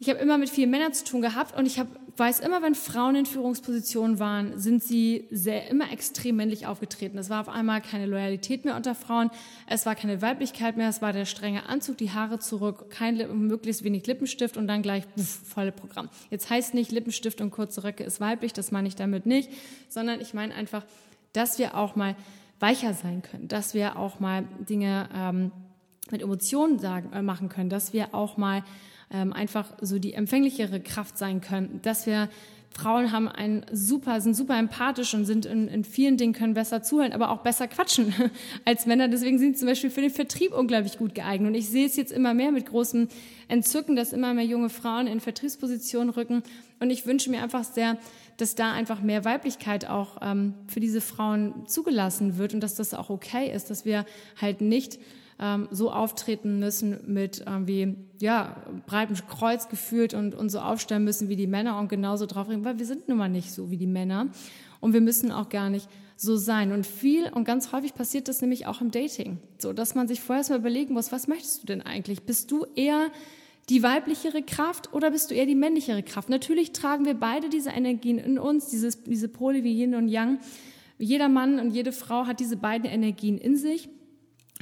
ich 0.00 0.08
habe 0.08 0.20
immer 0.20 0.38
mit 0.38 0.48
vielen 0.48 0.70
Männern 0.70 0.92
zu 0.92 1.04
tun 1.04 1.22
gehabt 1.22 1.56
und 1.56 1.66
ich 1.66 1.78
habe 1.78 1.90
weiß 2.18 2.40
immer, 2.40 2.62
wenn 2.62 2.74
Frauen 2.74 3.14
in 3.14 3.26
Führungspositionen 3.26 4.18
waren, 4.18 4.58
sind 4.58 4.82
sie 4.82 5.26
sehr, 5.30 5.68
immer 5.68 5.92
extrem 5.92 6.36
männlich 6.36 6.66
aufgetreten. 6.66 7.16
Es 7.16 7.30
war 7.30 7.40
auf 7.40 7.48
einmal 7.48 7.80
keine 7.80 8.06
Loyalität 8.06 8.64
mehr 8.64 8.76
unter 8.76 8.94
Frauen, 8.94 9.30
es 9.68 9.86
war 9.86 9.94
keine 9.94 10.20
Weiblichkeit 10.20 10.76
mehr, 10.76 10.88
es 10.88 11.00
war 11.00 11.12
der 11.12 11.26
strenge 11.26 11.68
Anzug, 11.68 11.96
die 11.98 12.10
Haare 12.10 12.38
zurück, 12.38 12.90
kein 12.90 13.16
möglichst 13.46 13.84
wenig 13.84 14.06
Lippenstift 14.06 14.56
und 14.56 14.66
dann 14.66 14.82
gleich 14.82 15.04
puff, 15.14 15.40
volle 15.46 15.72
Programm. 15.72 16.08
Jetzt 16.30 16.50
heißt 16.50 16.74
nicht 16.74 16.90
Lippenstift 16.90 17.40
und 17.40 17.50
kurze 17.50 17.84
Röcke 17.84 18.04
ist 18.04 18.20
weiblich, 18.20 18.52
das 18.52 18.72
meine 18.72 18.88
ich 18.88 18.96
damit 18.96 19.26
nicht, 19.26 19.50
sondern 19.88 20.20
ich 20.20 20.34
meine 20.34 20.54
einfach, 20.54 20.84
dass 21.32 21.58
wir 21.58 21.76
auch 21.76 21.94
mal 21.94 22.16
weicher 22.58 22.94
sein 22.94 23.22
können, 23.22 23.46
dass 23.48 23.74
wir 23.74 23.96
auch 23.96 24.18
mal 24.18 24.44
Dinge 24.68 25.08
ähm, 25.14 25.52
mit 26.10 26.22
Emotionen 26.22 26.78
sagen, 26.78 27.12
äh, 27.12 27.22
machen 27.22 27.48
können, 27.48 27.70
dass 27.70 27.92
wir 27.92 28.14
auch 28.14 28.36
mal 28.36 28.64
ähm, 29.10 29.32
einfach 29.32 29.72
so 29.80 29.98
die 29.98 30.14
empfänglichere 30.14 30.80
Kraft 30.80 31.18
sein 31.18 31.40
können, 31.40 31.80
dass 31.82 32.06
wir 32.06 32.28
Frauen 32.70 33.10
haben 33.10 33.28
ein 33.28 33.66
super, 33.72 34.20
sind 34.20 34.34
super 34.34 34.56
empathisch 34.56 35.12
und 35.14 35.24
sind 35.24 35.46
in, 35.46 35.68
in 35.68 35.84
vielen 35.84 36.16
Dingen 36.16 36.32
können 36.32 36.54
besser 36.54 36.82
zuhören, 36.82 37.12
aber 37.12 37.30
auch 37.30 37.38
besser 37.38 37.66
quatschen 37.66 38.14
als 38.64 38.86
Männer. 38.86 39.08
Deswegen 39.08 39.38
sind 39.38 39.54
sie 39.54 39.60
zum 39.60 39.68
Beispiel 39.68 39.90
für 39.90 40.02
den 40.02 40.10
Vertrieb 40.10 40.52
unglaublich 40.52 40.96
gut 40.98 41.14
geeignet. 41.14 41.48
Und 41.48 41.54
ich 41.54 41.68
sehe 41.68 41.86
es 41.86 41.96
jetzt 41.96 42.12
immer 42.12 42.34
mehr 42.34 42.52
mit 42.52 42.66
großem 42.66 43.08
Entzücken, 43.48 43.96
dass 43.96 44.12
immer 44.12 44.32
mehr 44.34 44.44
junge 44.44 44.68
Frauen 44.68 45.06
in 45.06 45.18
Vertriebspositionen 45.18 46.10
rücken. 46.10 46.42
Und 46.78 46.90
ich 46.90 47.06
wünsche 47.06 47.30
mir 47.30 47.42
einfach 47.42 47.64
sehr, 47.64 47.96
dass 48.36 48.54
da 48.54 48.72
einfach 48.72 49.00
mehr 49.00 49.24
Weiblichkeit 49.24 49.88
auch 49.88 50.18
ähm, 50.22 50.54
für 50.68 50.78
diese 50.78 51.00
Frauen 51.00 51.66
zugelassen 51.66 52.38
wird 52.38 52.54
und 52.54 52.60
dass 52.60 52.76
das 52.76 52.94
auch 52.94 53.10
okay 53.10 53.50
ist, 53.52 53.70
dass 53.70 53.84
wir 53.84 54.06
halt 54.40 54.60
nicht 54.60 55.00
ähm, 55.40 55.68
so 55.70 55.90
auftreten 55.90 56.58
müssen 56.58 56.98
mit 57.06 57.44
irgendwie, 57.46 57.94
ja, 58.20 58.56
breitem 58.86 59.16
Kreuz 59.28 59.68
gefühlt 59.68 60.14
und, 60.14 60.34
und 60.34 60.48
so 60.48 60.60
aufstellen 60.60 61.04
müssen 61.04 61.28
wie 61.28 61.36
die 61.36 61.46
Männer 61.46 61.78
und 61.78 61.88
genauso 61.88 62.26
drauf 62.26 62.48
reden, 62.48 62.64
weil 62.64 62.78
wir 62.78 62.86
sind 62.86 63.08
nun 63.08 63.18
mal 63.18 63.28
nicht 63.28 63.52
so 63.52 63.70
wie 63.70 63.76
die 63.76 63.86
Männer 63.86 64.28
und 64.80 64.92
wir 64.92 65.00
müssen 65.00 65.30
auch 65.30 65.48
gar 65.48 65.70
nicht 65.70 65.88
so 66.16 66.36
sein. 66.36 66.72
Und 66.72 66.86
viel 66.86 67.30
und 67.32 67.44
ganz 67.44 67.72
häufig 67.72 67.94
passiert 67.94 68.28
das 68.28 68.40
nämlich 68.40 68.66
auch 68.66 68.80
im 68.80 68.90
Dating. 68.90 69.38
So, 69.58 69.72
dass 69.72 69.94
man 69.94 70.08
sich 70.08 70.20
vorher 70.20 70.44
mal 70.48 70.58
überlegen 70.58 70.94
muss, 70.94 71.12
was 71.12 71.28
möchtest 71.28 71.62
du 71.62 71.66
denn 71.66 71.82
eigentlich? 71.82 72.22
Bist 72.22 72.50
du 72.50 72.66
eher 72.74 73.08
die 73.68 73.82
weiblichere 73.82 74.42
Kraft 74.42 74.92
oder 74.92 75.10
bist 75.10 75.30
du 75.30 75.34
eher 75.34 75.46
die 75.46 75.54
männlichere 75.54 76.02
Kraft? 76.02 76.28
Natürlich 76.28 76.72
tragen 76.72 77.04
wir 77.04 77.14
beide 77.14 77.48
diese 77.48 77.70
Energien 77.70 78.18
in 78.18 78.38
uns, 78.38 78.68
dieses, 78.68 79.04
diese 79.04 79.28
Pole 79.28 79.62
wie 79.62 79.80
Yin 79.80 79.94
und 79.94 80.08
Yang. 80.08 80.40
Jeder 80.98 81.28
Mann 81.28 81.60
und 81.60 81.70
jede 81.70 81.92
Frau 81.92 82.26
hat 82.26 82.40
diese 82.40 82.56
beiden 82.56 82.90
Energien 82.90 83.38
in 83.38 83.56
sich. 83.56 83.88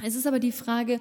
Es 0.03 0.15
ist 0.15 0.27
aber 0.27 0.39
die 0.39 0.51
Frage, 0.51 0.99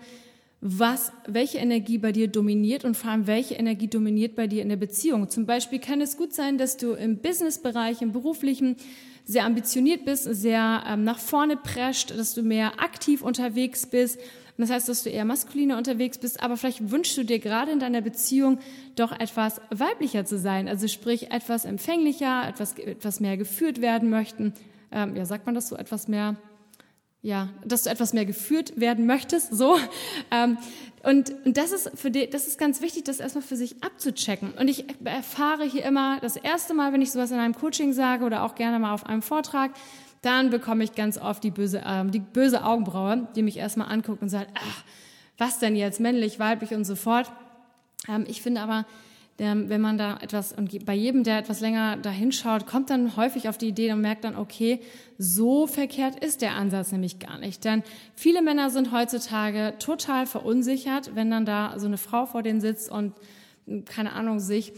was, 0.60 1.12
welche 1.26 1.58
Energie 1.58 1.98
bei 1.98 2.12
dir 2.12 2.28
dominiert 2.28 2.84
und 2.84 2.96
vor 2.96 3.10
allem 3.10 3.26
welche 3.26 3.54
Energie 3.54 3.88
dominiert 3.88 4.34
bei 4.34 4.46
dir 4.46 4.62
in 4.62 4.68
der 4.68 4.76
Beziehung. 4.76 5.28
Zum 5.28 5.44
Beispiel 5.44 5.78
kann 5.78 6.00
es 6.00 6.16
gut 6.16 6.32
sein, 6.32 6.56
dass 6.56 6.76
du 6.76 6.92
im 6.92 7.18
Businessbereich, 7.18 8.00
im 8.00 8.12
beruflichen 8.12 8.76
sehr 9.26 9.44
ambitioniert 9.44 10.04
bist, 10.04 10.24
sehr 10.24 10.84
ähm, 10.88 11.04
nach 11.04 11.18
vorne 11.18 11.56
prescht, 11.56 12.10
dass 12.16 12.34
du 12.34 12.42
mehr 12.42 12.80
aktiv 12.80 13.22
unterwegs 13.22 13.86
bist. 13.86 14.18
das 14.56 14.70
heißt, 14.70 14.88
dass 14.88 15.02
du 15.02 15.10
eher 15.10 15.24
maskuliner 15.24 15.76
unterwegs 15.76 16.18
bist, 16.18 16.40
aber 16.40 16.56
vielleicht 16.56 16.90
wünschst 16.90 17.18
du 17.18 17.24
dir 17.24 17.38
gerade 17.38 17.72
in 17.72 17.80
deiner 17.80 18.00
Beziehung 18.00 18.58
doch 18.94 19.12
etwas 19.12 19.60
weiblicher 19.70 20.24
zu 20.24 20.38
sein. 20.38 20.68
Also 20.68 20.88
sprich 20.88 21.32
etwas 21.32 21.64
empfänglicher, 21.64 22.48
etwas, 22.48 22.78
etwas 22.78 23.20
mehr 23.20 23.36
geführt 23.36 23.80
werden 23.82 24.08
möchten. 24.08 24.54
Ähm, 24.90 25.16
ja, 25.16 25.26
sagt 25.26 25.44
man 25.44 25.54
das 25.54 25.68
so, 25.68 25.76
etwas 25.76 26.08
mehr 26.08 26.36
ja, 27.26 27.48
dass 27.64 27.82
du 27.82 27.90
etwas 27.90 28.12
mehr 28.12 28.24
geführt 28.24 28.78
werden 28.78 29.04
möchtest, 29.04 29.52
so. 29.52 29.76
Ähm, 30.30 30.58
und, 31.02 31.34
und 31.44 31.56
das 31.56 31.72
ist 31.72 31.90
für 31.98 32.08
die, 32.08 32.30
das 32.30 32.46
ist 32.46 32.56
ganz 32.56 32.80
wichtig, 32.80 33.02
das 33.02 33.18
erstmal 33.18 33.42
für 33.42 33.56
sich 33.56 33.82
abzuchecken. 33.82 34.52
Und 34.52 34.68
ich 34.68 34.84
erfahre 35.04 35.64
hier 35.64 35.84
immer 35.84 36.20
das 36.20 36.36
erste 36.36 36.72
Mal, 36.72 36.92
wenn 36.92 37.02
ich 37.02 37.10
sowas 37.10 37.32
in 37.32 37.38
einem 37.38 37.54
Coaching 37.54 37.92
sage 37.92 38.24
oder 38.24 38.44
auch 38.44 38.54
gerne 38.54 38.78
mal 38.78 38.94
auf 38.94 39.06
einem 39.06 39.22
Vortrag, 39.22 39.72
dann 40.22 40.50
bekomme 40.50 40.84
ich 40.84 40.94
ganz 40.94 41.18
oft 41.18 41.42
die 41.42 41.50
böse, 41.50 41.82
ähm, 41.84 42.12
die 42.12 42.20
böse 42.20 42.64
Augenbraue, 42.64 43.26
die 43.34 43.42
mich 43.42 43.56
erstmal 43.56 43.90
anguckt 43.90 44.22
und 44.22 44.28
sagt, 44.28 44.50
ach, 44.54 44.84
was 45.36 45.58
denn 45.58 45.74
jetzt, 45.74 45.98
männlich, 45.98 46.38
weiblich 46.38 46.74
und 46.74 46.84
so 46.84 46.94
fort. 46.94 47.30
Ähm, 48.08 48.24
ich 48.28 48.40
finde 48.40 48.60
aber, 48.60 48.86
wenn 49.38 49.80
man 49.80 49.98
da 49.98 50.18
etwas, 50.22 50.52
und 50.52 50.86
bei 50.86 50.94
jedem, 50.94 51.22
der 51.22 51.38
etwas 51.38 51.60
länger 51.60 51.98
da 51.98 52.10
hinschaut, 52.10 52.66
kommt 52.66 52.88
dann 52.88 53.16
häufig 53.16 53.48
auf 53.48 53.58
die 53.58 53.68
Idee 53.68 53.92
und 53.92 54.00
merkt 54.00 54.24
dann, 54.24 54.34
okay, 54.34 54.80
so 55.18 55.66
verkehrt 55.66 56.24
ist 56.24 56.40
der 56.40 56.54
Ansatz 56.54 56.90
nämlich 56.90 57.18
gar 57.18 57.38
nicht. 57.38 57.64
Denn 57.64 57.82
viele 58.14 58.40
Männer 58.40 58.70
sind 58.70 58.92
heutzutage 58.92 59.74
total 59.78 60.26
verunsichert, 60.26 61.14
wenn 61.14 61.30
dann 61.30 61.44
da 61.44 61.78
so 61.78 61.86
eine 61.86 61.98
Frau 61.98 62.24
vor 62.24 62.42
denen 62.42 62.60
sitzt 62.62 62.90
und, 62.90 63.12
keine 63.84 64.12
Ahnung, 64.12 64.40
sich 64.40 64.72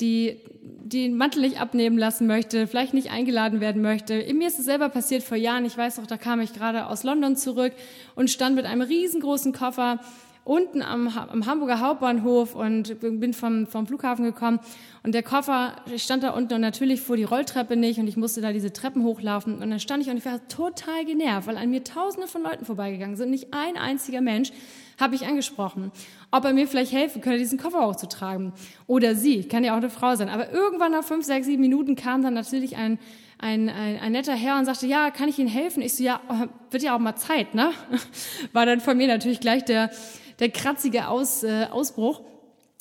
die 0.00 0.40
den 0.60 1.16
Mantel 1.16 1.42
nicht 1.42 1.60
abnehmen 1.60 1.96
lassen 1.96 2.26
möchte, 2.26 2.66
vielleicht 2.66 2.94
nicht 2.94 3.10
eingeladen 3.10 3.60
werden 3.60 3.80
möchte. 3.80 4.14
Mir 4.34 4.48
ist 4.48 4.58
es 4.58 4.64
selber 4.64 4.88
passiert 4.88 5.22
vor 5.22 5.36
Jahren. 5.36 5.64
Ich 5.64 5.78
weiß 5.78 5.98
noch, 5.98 6.06
da 6.06 6.16
kam 6.16 6.40
ich 6.40 6.52
gerade 6.52 6.86
aus 6.86 7.04
London 7.04 7.36
zurück 7.36 7.72
und 8.16 8.28
stand 8.28 8.56
mit 8.56 8.64
einem 8.64 8.82
riesengroßen 8.82 9.52
Koffer 9.52 10.00
unten 10.44 10.82
am, 10.82 11.08
am 11.08 11.46
Hamburger 11.46 11.80
Hauptbahnhof 11.80 12.54
und 12.54 13.00
bin 13.00 13.32
vom, 13.32 13.66
vom 13.66 13.86
Flughafen 13.86 14.24
gekommen 14.24 14.60
und 15.02 15.14
der 15.14 15.22
Koffer, 15.22 15.76
stand 15.96 16.22
da 16.22 16.30
unten 16.30 16.54
und 16.54 16.60
natürlich 16.60 17.00
fuhr 17.00 17.16
die 17.16 17.24
Rolltreppe 17.24 17.76
nicht 17.76 17.98
und 17.98 18.06
ich 18.06 18.16
musste 18.16 18.40
da 18.42 18.52
diese 18.52 18.72
Treppen 18.72 19.04
hochlaufen 19.04 19.54
und 19.54 19.70
dann 19.70 19.80
stand 19.80 20.02
ich 20.02 20.10
und 20.10 20.18
ich 20.18 20.26
war 20.26 20.46
total 20.48 21.04
genervt, 21.06 21.46
weil 21.46 21.56
an 21.56 21.70
mir 21.70 21.82
tausende 21.82 22.28
von 22.28 22.42
Leuten 22.42 22.64
vorbeigegangen 22.64 23.16
sind, 23.16 23.30
nicht 23.30 23.54
ein 23.54 23.76
einziger 23.76 24.20
Mensch 24.20 24.52
habe 25.00 25.14
ich 25.14 25.26
angesprochen, 25.26 25.90
ob 26.30 26.44
er 26.44 26.52
mir 26.52 26.68
vielleicht 26.68 26.92
helfen 26.92 27.20
könnte, 27.20 27.38
diesen 27.38 27.58
Koffer 27.58 27.86
hochzutragen. 27.86 28.52
Oder 28.86 29.14
sie, 29.14 29.44
kann 29.44 29.64
ja 29.64 29.72
auch 29.72 29.78
eine 29.78 29.90
Frau 29.90 30.14
sein. 30.14 30.28
Aber 30.28 30.52
irgendwann 30.52 30.92
nach 30.92 31.02
fünf, 31.04 31.24
sechs, 31.24 31.46
sieben 31.46 31.62
Minuten 31.62 31.96
kam 31.96 32.22
dann 32.22 32.34
natürlich 32.34 32.76
ein, 32.76 32.98
ein, 33.38 33.68
ein, 33.68 33.98
ein 33.98 34.12
netter 34.12 34.34
Herr 34.34 34.58
und 34.58 34.66
sagte, 34.66 34.86
ja, 34.86 35.10
kann 35.10 35.28
ich 35.28 35.38
Ihnen 35.38 35.48
helfen? 35.48 35.82
Ich 35.82 35.94
so, 35.94 36.04
ja, 36.04 36.20
oh, 36.28 36.46
wird 36.70 36.82
ja 36.82 36.94
auch 36.94 37.00
mal 37.00 37.16
Zeit, 37.16 37.54
ne? 37.54 37.72
War 38.52 38.66
dann 38.66 38.80
von 38.80 38.96
mir 38.96 39.08
natürlich 39.08 39.40
gleich 39.40 39.64
der, 39.64 39.90
der 40.38 40.50
kratzige 40.50 41.08
Aus, 41.08 41.42
äh, 41.42 41.66
Ausbruch. 41.70 42.20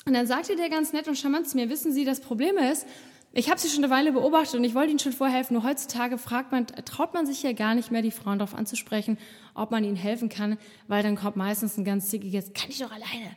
Und 0.06 0.14
dann 0.14 0.28
sagte 0.28 0.56
der 0.56 0.70
ganz 0.70 0.94
nett 0.94 1.08
und 1.08 1.18
charmant 1.18 1.48
zu 1.48 1.58
mir, 1.58 1.70
wissen 1.70 1.94
Sie, 1.94 2.06
das 2.06 2.20
Problem 2.20 2.58
ist, 2.58 2.86
ich 3.36 3.50
habe 3.50 3.60
sie 3.60 3.68
schon 3.68 3.84
eine 3.84 3.92
Weile 3.92 4.12
beobachtet 4.12 4.56
und 4.56 4.64
ich 4.64 4.76
wollte 4.76 4.92
ihnen 4.92 5.00
schon 5.00 5.12
vorher 5.12 5.36
helfen. 5.36 5.56
Nur 5.56 5.64
heutzutage 5.64 6.20
fragt 6.20 6.52
man, 6.52 6.68
traut 6.68 7.16
man 7.16 7.26
sich 7.26 7.42
ja 7.42 7.54
gar 7.54 7.74
nicht 7.74 7.90
mehr, 7.90 8.04
die 8.04 8.12
Frauen 8.12 8.38
darauf 8.38 8.54
anzusprechen, 8.54 9.18
ob 9.56 9.72
man 9.72 9.84
ihnen 9.84 9.96
helfen 9.96 10.30
kann, 10.30 10.60
weil 10.88 11.02
dann 11.02 11.16
kommt 11.16 11.36
meistens 11.36 11.76
ein 11.78 11.84
ganz 11.84 12.10
zickiges, 12.10 12.54
kann 12.54 12.70
ich 12.70 12.78
doch 12.78 12.92
alleine. 12.92 13.36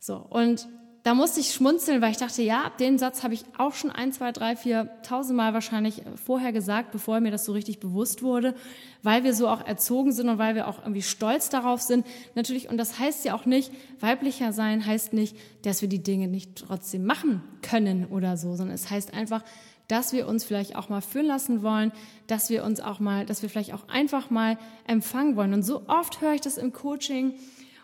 So. 0.00 0.16
Und 0.16 0.68
da 1.04 1.14
musste 1.14 1.40
ich 1.40 1.52
schmunzeln, 1.52 2.02
weil 2.02 2.10
ich 2.10 2.16
dachte, 2.16 2.42
ja, 2.42 2.70
den 2.80 2.98
Satz 2.98 3.22
habe 3.22 3.32
ich 3.32 3.44
auch 3.56 3.72
schon 3.72 3.90
ein, 3.90 4.12
zwei, 4.12 4.32
drei, 4.32 4.56
vier, 4.56 4.90
tausendmal 5.02 5.54
wahrscheinlich 5.54 6.02
vorher 6.22 6.52
gesagt, 6.52 6.90
bevor 6.90 7.20
mir 7.20 7.30
das 7.30 7.44
so 7.44 7.52
richtig 7.52 7.80
bewusst 7.80 8.22
wurde, 8.22 8.54
weil 9.02 9.24
wir 9.24 9.32
so 9.32 9.48
auch 9.48 9.64
erzogen 9.66 10.12
sind 10.12 10.28
und 10.28 10.38
weil 10.38 10.54
wir 10.54 10.68
auch 10.68 10.80
irgendwie 10.80 11.02
stolz 11.02 11.48
darauf 11.48 11.80
sind. 11.80 12.06
Natürlich, 12.34 12.68
und 12.68 12.76
das 12.76 12.98
heißt 12.98 13.24
ja 13.24 13.34
auch 13.34 13.46
nicht, 13.46 13.72
weiblicher 14.00 14.52
sein 14.52 14.84
heißt 14.84 15.12
nicht, 15.12 15.36
dass 15.62 15.82
wir 15.82 15.88
die 15.88 16.02
Dinge 16.02 16.28
nicht 16.28 16.56
trotzdem 16.56 17.04
machen 17.04 17.42
können 17.62 18.04
oder 18.06 18.36
so, 18.36 18.56
sondern 18.56 18.74
es 18.74 18.90
heißt 18.90 19.14
einfach, 19.14 19.44
dass 19.86 20.12
wir 20.12 20.28
uns 20.28 20.44
vielleicht 20.44 20.76
auch 20.76 20.90
mal 20.90 21.00
führen 21.00 21.26
lassen 21.26 21.62
wollen, 21.62 21.92
dass 22.26 22.50
wir 22.50 22.64
uns 22.64 22.80
auch 22.80 23.00
mal, 23.00 23.24
dass 23.24 23.40
wir 23.40 23.48
vielleicht 23.48 23.72
auch 23.72 23.88
einfach 23.88 24.28
mal 24.30 24.58
empfangen 24.86 25.36
wollen. 25.36 25.54
Und 25.54 25.62
so 25.62 25.88
oft 25.88 26.20
höre 26.20 26.34
ich 26.34 26.42
das 26.42 26.58
im 26.58 26.72
Coaching, 26.72 27.34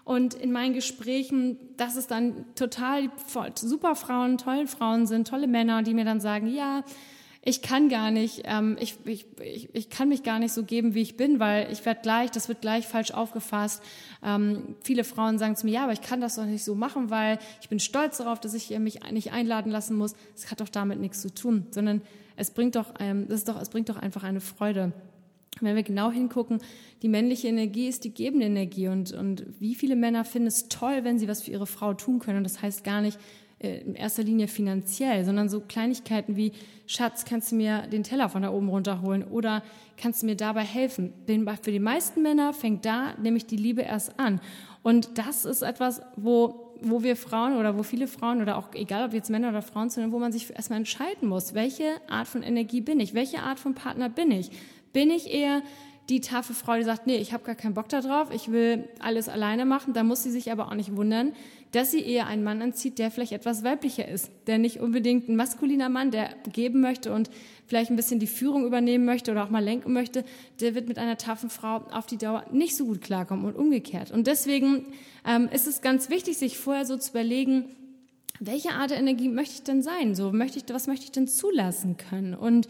und 0.04 0.34
in 0.34 0.52
meinen 0.52 0.74
Gesprächen, 0.74 1.58
dass 1.76 1.96
es 1.96 2.06
dann 2.06 2.44
total 2.54 3.10
super 3.56 3.96
Frauen, 3.96 4.38
tolle 4.38 4.66
Frauen 4.66 5.06
sind, 5.06 5.28
tolle 5.28 5.46
Männer, 5.46 5.82
die 5.82 5.94
mir 5.94 6.04
dann 6.04 6.20
sagen, 6.20 6.46
ja, 6.46 6.84
ich 7.46 7.60
kann 7.60 7.90
gar 7.90 8.10
nicht, 8.10 8.42
ähm, 8.44 8.78
ich, 8.80 8.96
ich, 9.04 9.26
ich, 9.40 9.74
ich 9.74 9.90
kann 9.90 10.08
mich 10.08 10.22
gar 10.22 10.38
nicht 10.38 10.52
so 10.52 10.64
geben, 10.64 10.94
wie 10.94 11.02
ich 11.02 11.18
bin, 11.18 11.40
weil 11.40 11.70
ich 11.70 11.84
werde 11.84 12.00
gleich, 12.00 12.30
das 12.30 12.48
wird 12.48 12.62
gleich 12.62 12.86
falsch 12.86 13.10
aufgefasst. 13.10 13.82
Ähm, 14.22 14.76
viele 14.82 15.04
Frauen 15.04 15.38
sagen 15.38 15.54
zu 15.54 15.66
mir, 15.66 15.72
ja, 15.72 15.82
aber 15.84 15.92
ich 15.92 16.00
kann 16.00 16.22
das 16.22 16.36
doch 16.36 16.46
nicht 16.46 16.64
so 16.64 16.74
machen, 16.74 17.10
weil 17.10 17.38
ich 17.60 17.68
bin 17.68 17.80
stolz 17.80 18.16
darauf, 18.16 18.40
dass 18.40 18.54
ich 18.54 18.70
mich 18.78 19.00
nicht 19.10 19.32
einladen 19.32 19.70
lassen 19.70 19.94
muss. 19.94 20.14
Es 20.34 20.50
hat 20.50 20.62
doch 20.62 20.70
damit 20.70 21.00
nichts 21.00 21.20
zu 21.20 21.34
tun, 21.34 21.66
sondern 21.70 22.00
es 22.36 22.50
bringt 22.50 22.76
doch, 22.76 22.94
ähm, 22.98 23.26
das 23.28 23.40
ist 23.40 23.48
doch, 23.48 23.60
es 23.60 23.68
bringt 23.68 23.90
doch 23.90 23.96
einfach 23.96 24.22
eine 24.22 24.40
Freude. 24.40 24.92
Wenn 25.60 25.76
wir 25.76 25.82
genau 25.82 26.10
hingucken, 26.10 26.58
die 27.02 27.08
männliche 27.08 27.48
Energie 27.48 27.88
ist 27.88 28.04
die 28.04 28.12
gebende 28.12 28.46
Energie 28.46 28.88
und, 28.88 29.12
und 29.12 29.44
wie 29.60 29.74
viele 29.74 29.96
Männer 29.96 30.24
finden 30.24 30.48
es 30.48 30.68
toll, 30.68 31.04
wenn 31.04 31.18
sie 31.18 31.28
was 31.28 31.42
für 31.42 31.52
ihre 31.52 31.66
Frau 31.66 31.94
tun 31.94 32.18
können. 32.18 32.38
Und 32.38 32.44
das 32.44 32.60
heißt 32.60 32.82
gar 32.82 33.00
nicht 33.00 33.18
äh, 33.60 33.80
in 33.82 33.94
erster 33.94 34.22
Linie 34.22 34.48
finanziell, 34.48 35.24
sondern 35.24 35.48
so 35.48 35.60
Kleinigkeiten 35.60 36.36
wie, 36.36 36.52
Schatz, 36.86 37.24
kannst 37.24 37.52
du 37.52 37.56
mir 37.56 37.86
den 37.86 38.02
Teller 38.02 38.28
von 38.28 38.42
da 38.42 38.50
oben 38.50 38.68
runterholen 38.68 39.24
oder 39.24 39.62
kannst 39.96 40.22
du 40.22 40.26
mir 40.26 40.36
dabei 40.36 40.62
helfen? 40.62 41.12
Für 41.62 41.70
die 41.70 41.78
meisten 41.78 42.22
Männer 42.22 42.52
fängt 42.52 42.84
da 42.84 43.14
nämlich 43.22 43.46
die 43.46 43.56
Liebe 43.56 43.82
erst 43.82 44.18
an. 44.18 44.40
Und 44.82 45.18
das 45.18 45.44
ist 45.44 45.62
etwas, 45.62 46.02
wo 46.16 46.64
wo 46.80 47.02
wir 47.02 47.16
Frauen 47.16 47.56
oder 47.56 47.78
wo 47.78 47.82
viele 47.82 48.06
Frauen 48.06 48.42
oder 48.42 48.58
auch 48.58 48.74
egal 48.74 49.06
ob 49.06 49.14
jetzt 49.14 49.30
Männer 49.30 49.48
oder 49.48 49.62
Frauen 49.62 49.90
sind, 49.90 50.12
wo 50.12 50.18
man 50.18 50.32
sich 50.32 50.50
erstmal 50.50 50.78
entscheiden 50.78 51.28
muss, 51.28 51.54
welche 51.54 51.84
Art 52.08 52.28
von 52.28 52.42
Energie 52.42 52.80
bin 52.80 53.00
ich, 53.00 53.14
welche 53.14 53.40
Art 53.40 53.58
von 53.58 53.74
Partner 53.74 54.08
bin 54.08 54.30
ich. 54.30 54.50
Bin 54.94 55.10
ich 55.10 55.30
eher 55.30 55.62
die 56.08 56.20
taffe 56.20 56.54
Frau, 56.54 56.76
die 56.76 56.84
sagt, 56.84 57.06
nee, 57.06 57.16
ich 57.16 57.32
habe 57.32 57.44
gar 57.44 57.54
keinen 57.54 57.74
Bock 57.74 57.88
darauf, 57.88 58.30
ich 58.32 58.52
will 58.52 58.88
alles 58.98 59.28
alleine 59.28 59.64
machen, 59.64 59.94
da 59.94 60.02
muss 60.02 60.22
sie 60.22 60.30
sich 60.30 60.52
aber 60.52 60.68
auch 60.68 60.74
nicht 60.74 60.96
wundern, 60.96 61.32
dass 61.72 61.90
sie 61.90 62.00
eher 62.00 62.26
einen 62.26 62.44
Mann 62.44 62.62
anzieht, 62.62 62.98
der 62.98 63.10
vielleicht 63.10 63.32
etwas 63.32 63.64
weiblicher 63.64 64.06
ist, 64.06 64.30
der 64.46 64.58
nicht 64.58 64.80
unbedingt 64.80 65.28
ein 65.28 65.36
maskuliner 65.36 65.88
Mann, 65.88 66.10
der 66.10 66.28
geben 66.52 66.80
möchte 66.80 67.12
und 67.12 67.30
vielleicht 67.66 67.90
ein 67.90 67.96
bisschen 67.96 68.20
die 68.20 68.26
Führung 68.26 68.66
übernehmen 68.66 69.06
möchte 69.06 69.32
oder 69.32 69.44
auch 69.44 69.50
mal 69.50 69.64
lenken 69.64 69.92
möchte, 69.92 70.24
der 70.60 70.74
wird 70.74 70.88
mit 70.88 70.98
einer 70.98 71.16
taffen 71.16 71.50
Frau 71.50 71.76
auf 71.90 72.06
die 72.06 72.18
Dauer 72.18 72.44
nicht 72.52 72.76
so 72.76 72.84
gut 72.84 73.00
klarkommen 73.00 73.46
und 73.46 73.56
umgekehrt. 73.56 74.10
Und 74.10 74.26
deswegen 74.26 74.84
ähm, 75.26 75.48
ist 75.52 75.66
es 75.66 75.80
ganz 75.80 76.10
wichtig, 76.10 76.36
sich 76.36 76.58
vorher 76.58 76.84
so 76.84 76.96
zu 76.98 77.10
überlegen, 77.10 77.64
welche 78.40 78.72
Art 78.72 78.90
der 78.90 78.98
Energie 78.98 79.28
möchte 79.28 79.54
ich 79.54 79.62
denn 79.62 79.82
sein? 79.82 80.14
So 80.14 80.32
möchte 80.32 80.58
ich, 80.58 80.64
was 80.68 80.86
möchte 80.86 81.06
ich 81.06 81.12
denn 81.12 81.28
zulassen 81.28 81.96
können? 81.96 82.34
Und 82.34 82.68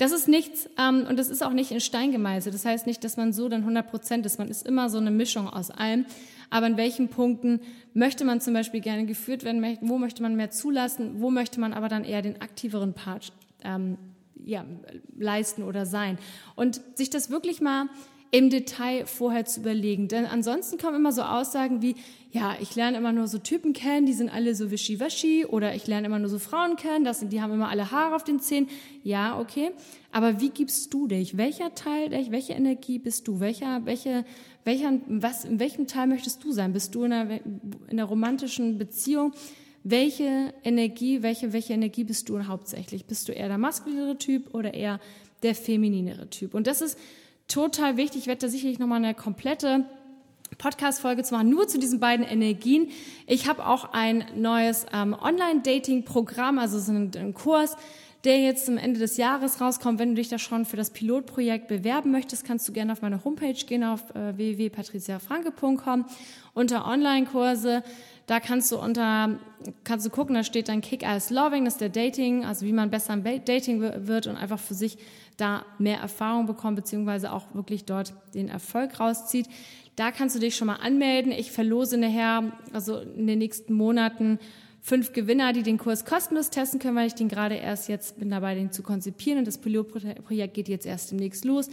das 0.00 0.12
ist 0.12 0.28
nichts, 0.28 0.66
ähm, 0.78 1.06
und 1.06 1.18
das 1.18 1.28
ist 1.28 1.42
auch 1.42 1.52
nicht 1.52 1.70
in 1.72 1.80
Stein 1.80 2.10
gemeißelt. 2.10 2.54
Das 2.54 2.64
heißt 2.64 2.86
nicht, 2.86 3.04
dass 3.04 3.18
man 3.18 3.34
so 3.34 3.50
dann 3.50 3.60
100 3.60 3.86
Prozent 3.90 4.24
ist. 4.24 4.38
Man 4.38 4.48
ist 4.48 4.66
immer 4.66 4.88
so 4.88 4.96
eine 4.96 5.10
Mischung 5.10 5.46
aus 5.46 5.70
allem. 5.70 6.06
Aber 6.48 6.66
in 6.66 6.78
welchen 6.78 7.08
Punkten 7.08 7.60
möchte 7.92 8.24
man 8.24 8.40
zum 8.40 8.54
Beispiel 8.54 8.80
gerne 8.80 9.04
geführt 9.04 9.44
werden? 9.44 9.62
Wo 9.82 9.98
möchte 9.98 10.22
man 10.22 10.36
mehr 10.36 10.50
zulassen? 10.50 11.20
Wo 11.20 11.30
möchte 11.30 11.60
man 11.60 11.74
aber 11.74 11.88
dann 11.90 12.04
eher 12.04 12.22
den 12.22 12.40
aktiveren 12.40 12.94
Part 12.94 13.34
ähm, 13.62 13.98
ja, 14.42 14.64
leisten 15.18 15.62
oder 15.62 15.84
sein? 15.84 16.18
Und 16.56 16.80
sich 16.94 17.10
das 17.10 17.28
wirklich 17.28 17.60
mal 17.60 17.90
im 18.30 18.48
Detail 18.48 19.04
vorher 19.04 19.44
zu 19.44 19.60
überlegen. 19.60 20.08
Denn 20.08 20.24
ansonsten 20.24 20.78
kommen 20.78 20.96
immer 20.96 21.12
so 21.12 21.22
Aussagen 21.22 21.82
wie, 21.82 21.96
ja, 22.32 22.56
ich 22.60 22.76
lerne 22.76 22.96
immer 22.96 23.12
nur 23.12 23.26
so 23.26 23.38
Typen 23.38 23.72
kennen, 23.72 24.06
die 24.06 24.12
sind 24.12 24.28
alle 24.28 24.54
so 24.54 24.70
wischiwaschi 24.70 25.46
oder 25.46 25.74
ich 25.74 25.88
lerne 25.88 26.06
immer 26.06 26.20
nur 26.20 26.28
so 26.28 26.38
Frauen 26.38 26.76
kennen, 26.76 27.04
das 27.04 27.18
sind, 27.18 27.32
die 27.32 27.42
haben 27.42 27.52
immer 27.52 27.68
alle 27.68 27.90
Haare 27.90 28.14
auf 28.14 28.22
den 28.22 28.38
Zähnen. 28.38 28.68
Ja, 29.02 29.40
okay. 29.40 29.72
Aber 30.12 30.40
wie 30.40 30.50
gibst 30.50 30.94
du 30.94 31.08
dich? 31.08 31.36
Welcher 31.36 31.74
Teil, 31.74 32.10
welche 32.30 32.52
Energie 32.52 33.00
bist 33.00 33.26
du? 33.26 33.40
Welcher, 33.40 33.84
welche, 33.84 34.24
welcher, 34.64 34.92
was, 35.08 35.44
in 35.44 35.58
welchem 35.58 35.88
Teil 35.88 36.06
möchtest 36.06 36.44
du 36.44 36.52
sein? 36.52 36.72
Bist 36.72 36.94
du 36.94 37.02
in 37.02 37.12
einer, 37.12 37.40
in 37.44 37.72
einer 37.90 38.04
romantischen 38.04 38.78
Beziehung? 38.78 39.32
Welche 39.82 40.54
Energie, 40.62 41.22
welche, 41.22 41.52
welche 41.52 41.72
Energie 41.72 42.04
bist 42.04 42.28
du 42.28 42.46
hauptsächlich? 42.46 43.06
Bist 43.06 43.28
du 43.28 43.32
eher 43.32 43.48
der 43.48 43.58
maskulinere 43.58 44.18
Typ 44.18 44.54
oder 44.54 44.74
eher 44.74 45.00
der 45.42 45.56
femininere 45.56 46.30
Typ? 46.30 46.54
Und 46.54 46.68
das 46.68 46.80
ist 46.80 46.96
total 47.48 47.96
wichtig. 47.96 48.22
Ich 48.22 48.26
werde 48.28 48.42
da 48.42 48.48
sicherlich 48.48 48.78
nochmal 48.78 49.02
eine 49.02 49.14
komplette 49.14 49.86
Podcast-Folge 50.60 51.22
zu 51.22 51.34
machen, 51.34 51.50
nur 51.50 51.66
zu 51.66 51.78
diesen 51.78 52.00
beiden 52.00 52.24
Energien. 52.24 52.90
Ich 53.26 53.48
habe 53.48 53.66
auch 53.66 53.92
ein 53.92 54.24
neues 54.36 54.86
ähm, 54.92 55.16
Online-Dating-Programm, 55.18 56.58
also 56.58 56.78
so 56.78 56.92
einen, 56.92 57.10
einen 57.16 57.34
Kurs, 57.34 57.76
der 58.24 58.38
jetzt 58.40 58.66
zum 58.66 58.76
Ende 58.76 59.00
des 59.00 59.16
Jahres 59.16 59.60
rauskommt. 59.60 59.98
Wenn 59.98 60.10
du 60.10 60.16
dich 60.16 60.28
da 60.28 60.38
schon 60.38 60.66
für 60.66 60.76
das 60.76 60.90
Pilotprojekt 60.90 61.68
bewerben 61.68 62.10
möchtest, 62.10 62.44
kannst 62.44 62.68
du 62.68 62.72
gerne 62.72 62.92
auf 62.92 63.00
meine 63.00 63.24
Homepage 63.24 63.54
gehen, 63.54 63.82
auf 63.82 64.14
äh, 64.14 64.36
www.patriziafranke.com 64.36 66.04
unter 66.52 66.86
Online-Kurse. 66.86 67.82
Da 68.26 68.38
kannst 68.38 68.70
du 68.70 68.78
unter, 68.78 69.40
kannst 69.82 70.06
du 70.06 70.10
gucken, 70.10 70.34
da 70.34 70.44
steht 70.44 70.68
dann 70.68 70.82
Kick-Ass 70.82 71.30
Loving, 71.30 71.64
das 71.64 71.74
ist 71.74 71.80
der 71.80 71.88
Dating, 71.88 72.44
also 72.44 72.66
wie 72.66 72.72
man 72.72 72.90
besser 72.90 73.14
im 73.14 73.24
Dating 73.24 73.80
wird 73.80 74.26
und 74.26 74.36
einfach 74.36 74.60
für 74.60 74.74
sich 74.74 74.98
da 75.36 75.64
mehr 75.78 75.98
Erfahrung 75.98 76.46
bekommt, 76.46 76.76
beziehungsweise 76.76 77.32
auch 77.32 77.46
wirklich 77.54 77.86
dort 77.86 78.12
den 78.34 78.48
Erfolg 78.48 79.00
rauszieht. 79.00 79.46
Da 80.00 80.12
kannst 80.12 80.34
du 80.34 80.40
dich 80.40 80.56
schon 80.56 80.68
mal 80.68 80.76
anmelden. 80.76 81.30
Ich 81.30 81.52
verlose 81.52 81.98
nachher, 81.98 82.56
also 82.72 83.00
in 83.00 83.26
den 83.26 83.38
nächsten 83.38 83.74
Monaten, 83.74 84.38
fünf 84.80 85.12
Gewinner, 85.12 85.52
die 85.52 85.62
den 85.62 85.76
Kurs 85.76 86.06
kostenlos 86.06 86.48
testen 86.48 86.80
können, 86.80 86.96
weil 86.96 87.08
ich 87.08 87.16
den 87.16 87.28
gerade 87.28 87.56
erst 87.56 87.90
jetzt 87.90 88.18
bin 88.18 88.30
dabei, 88.30 88.54
den 88.54 88.72
zu 88.72 88.82
konzipieren 88.82 89.40
und 89.40 89.46
das 89.46 89.58
Pilotprojekt 89.58 90.54
geht 90.54 90.70
jetzt 90.70 90.86
erst 90.86 91.10
demnächst 91.10 91.44
los. 91.44 91.68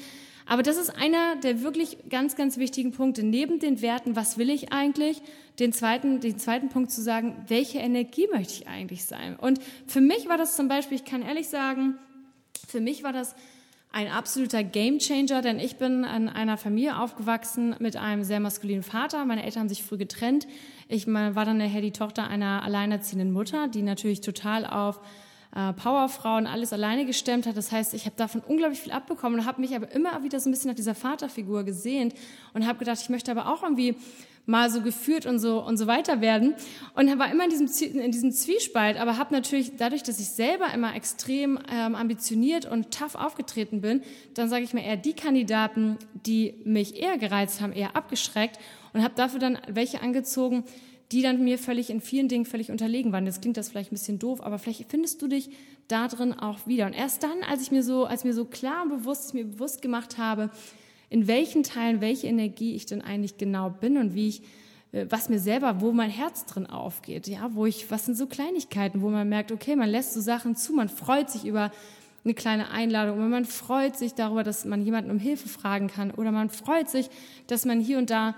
Aber 0.46 0.62
das 0.62 0.76
ist 0.76 0.90
einer 0.90 1.38
der 1.38 1.62
wirklich 1.62 2.00
ganz, 2.10 2.36
ganz 2.36 2.58
wichtigen 2.58 2.92
Punkte. 2.92 3.24
Neben 3.24 3.60
den 3.60 3.82
Werten, 3.82 4.18
was 4.18 4.38
will 4.38 4.50
ich 4.50 4.74
eigentlich? 4.74 5.22
Den 5.60 5.72
zweiten, 5.72 6.20
den 6.20 6.38
zweiten 6.38 6.68
Punkt 6.68 6.92
zu 6.92 7.02
sagen, 7.02 7.46
welche 7.48 7.80
Energie 7.80 8.28
möchte 8.30 8.56
ich 8.56 8.68
eigentlich 8.68 9.06
sein? 9.06 9.38
Und 9.38 9.62
für 9.86 10.02
mich 10.02 10.28
war 10.28 10.36
das 10.36 10.58
zum 10.58 10.68
Beispiel, 10.68 10.98
ich 10.98 11.06
kann 11.06 11.22
ehrlich 11.22 11.48
sagen, 11.48 11.98
für 12.68 12.82
mich 12.82 13.04
war 13.04 13.14
das 13.14 13.36
ein 13.98 14.12
absoluter 14.12 14.64
Gamechanger, 14.64 15.42
denn 15.42 15.58
ich 15.58 15.78
bin 15.78 16.04
in 16.04 16.30
einer 16.30 16.58
Familie 16.58 17.00
aufgewachsen 17.00 17.76
mit 17.80 17.98
einem 17.98 18.24
sehr 18.24 18.40
maskulinen 18.40 18.84
Vater. 18.84 19.26
Meine 19.26 19.44
Eltern 19.44 19.62
haben 19.62 19.70
sich 19.70 19.82
früh 19.82 19.98
getrennt. 19.98 20.46
Ich 20.88 21.08
war 21.08 21.46
dann 21.46 21.58
nachher 21.58 21.82
die 21.82 21.94
Tochter 21.94 22.28
einer 22.28 22.62
alleinerziehenden 22.62 23.32
Mutter, 23.32 23.68
die 23.68 23.82
natürlich 23.82 24.22
total 24.22 24.68
auf 24.68 25.00
äh, 25.58 25.74
Powerfrauen 25.74 26.46
alles 26.46 26.72
alleine 26.72 27.06
gestemmt 27.06 27.48
hat. 27.48 27.58
Das 27.58 27.72
heißt, 27.72 27.96
ich 27.96 28.06
habe 28.06 28.16
davon 28.16 28.42
unglaublich 28.48 28.80
viel 28.80 28.92
abbekommen 28.92 29.40
und 29.40 29.46
habe 29.48 29.60
mich 29.60 29.76
aber 29.76 29.92
immer 29.92 30.22
wieder 30.22 30.40
so 30.40 30.50
ein 30.50 30.52
bisschen 30.52 30.70
nach 30.70 30.76
dieser 30.76 30.94
Vaterfigur 30.94 31.64
gesehnt 31.64 32.14
und 32.54 32.68
habe 32.68 32.78
gedacht, 32.78 33.00
ich 33.02 33.10
möchte 33.10 33.32
aber 33.32 33.52
auch 33.52 33.64
irgendwie 33.64 33.96
mal 34.46 34.70
so 34.70 34.82
geführt 34.82 35.26
und 35.26 35.40
so 35.40 35.62
und 35.66 35.78
so 35.78 35.88
weiter 35.88 36.22
werden 36.22 36.54
und 36.94 37.20
war 37.20 37.32
immer 37.32 37.46
in 37.46 37.50
diesem, 37.50 38.00
in 38.00 38.12
diesem 38.12 38.32
Zwiespalt, 38.32 38.98
aber 38.98 39.18
habe 39.18 39.34
natürlich 39.34 39.76
dadurch, 39.78 40.04
dass 40.04 40.20
ich 40.20 40.30
selber 40.30 40.74
immer 40.74 40.96
extrem 40.96 41.60
ähm, 41.72 41.96
ambitioniert 41.96 42.66
und 42.66 42.92
tough 42.92 43.16
aufgetreten 43.16 43.82
bin, 43.82 44.04
dann 44.36 44.50
sage 44.50 44.64
ich 44.64 44.74
mir 44.74 44.86
eher 44.86 44.96
die 44.96 45.14
Kandidaten, 45.14 45.98
die 46.14 46.54
mich 46.66 47.02
eher 47.02 47.18
gereizt 47.18 47.62
haben, 47.62 47.74
eher 47.74 47.96
abgeschreckt 47.96 48.60
und 48.94 49.04
habe 49.04 49.16
dafür 49.16 49.40
dann 49.40 49.58
welche 49.68 50.02
angezogen, 50.02 50.64
die 51.12 51.22
dann 51.22 51.44
mir 51.44 51.58
völlig 51.58 51.90
in 51.90 52.02
vielen 52.02 52.28
Dingen 52.28 52.46
völlig 52.46 52.72
unterlegen 52.72 53.12
waren. 53.12 53.26
Jetzt 53.26 53.42
klingt 53.42 53.58
das 53.58 53.70
vielleicht 53.70 53.92
ein 53.92 53.96
bisschen 53.96 54.20
doof, 54.20 54.42
aber 54.42 54.60
vielleicht 54.60 54.90
findest 54.90 55.22
du 55.22 55.28
dich 55.28 55.50
da 55.88 56.08
drin 56.08 56.34
auch 56.34 56.68
wieder. 56.68 56.86
Und 56.86 56.94
erst 56.94 57.24
dann, 57.24 57.44
als 57.50 57.62
ich 57.62 57.72
mir 57.72 57.84
so, 57.84 58.06
als 58.06 58.24
mir 58.24 58.34
so 58.34 58.46
klar 58.46 58.84
und 58.84 58.90
bewusst, 58.90 59.34
mir 59.34 59.46
bewusst 59.46 59.82
gemacht 59.82 60.18
habe, 60.18 60.50
in 61.10 61.28
welchen 61.28 61.64
Teilen 61.64 62.02
welche 62.02 62.28
Energie 62.28 62.76
ich 62.76 62.86
denn 62.86 63.02
eigentlich 63.02 63.38
genau 63.38 63.70
bin 63.70 63.98
und 63.98 64.14
wie 64.14 64.28
ich 64.28 64.42
äh, 64.92 65.06
was 65.10 65.30
mir 65.30 65.40
selber, 65.40 65.82
wo 65.82 65.92
mein 65.92 66.10
Herz 66.10 66.46
drin 66.46 66.66
aufgeht, 66.66 67.28
ja, 67.28 67.50
wo 67.54 67.66
ich, 67.66 67.90
was 67.92 68.06
sind 68.06 68.16
so 68.16 68.28
Kleinigkeiten, 68.28 69.02
wo 69.02 69.10
man 69.10 69.28
merkt, 69.30 69.52
okay, 69.52 69.76
man 69.76 69.90
lässt 69.90 70.14
so 70.14 70.22
Sachen 70.22 70.56
zu, 70.56 70.74
man 70.74 70.90
freut 70.90 71.30
sich 71.30 71.46
über 71.46 71.72
eine 72.24 72.34
kleine 72.34 72.72
Einladung 72.72 73.20
und 73.20 73.30
man 73.30 73.46
freut 73.46 73.96
sich 73.96 74.14
darüber, 74.14 74.44
dass 74.44 74.66
man 74.66 74.82
jemanden 74.82 75.12
um 75.12 75.20
Hilfe 75.20 75.48
fragen 75.48 75.88
kann 75.88 76.12
oder 76.12 76.32
man 76.32 76.50
freut 76.50 76.90
sich, 76.90 77.10
dass 77.48 77.64
man 77.66 77.80
hier 77.80 77.98
und 77.98 78.10
da 78.10 78.36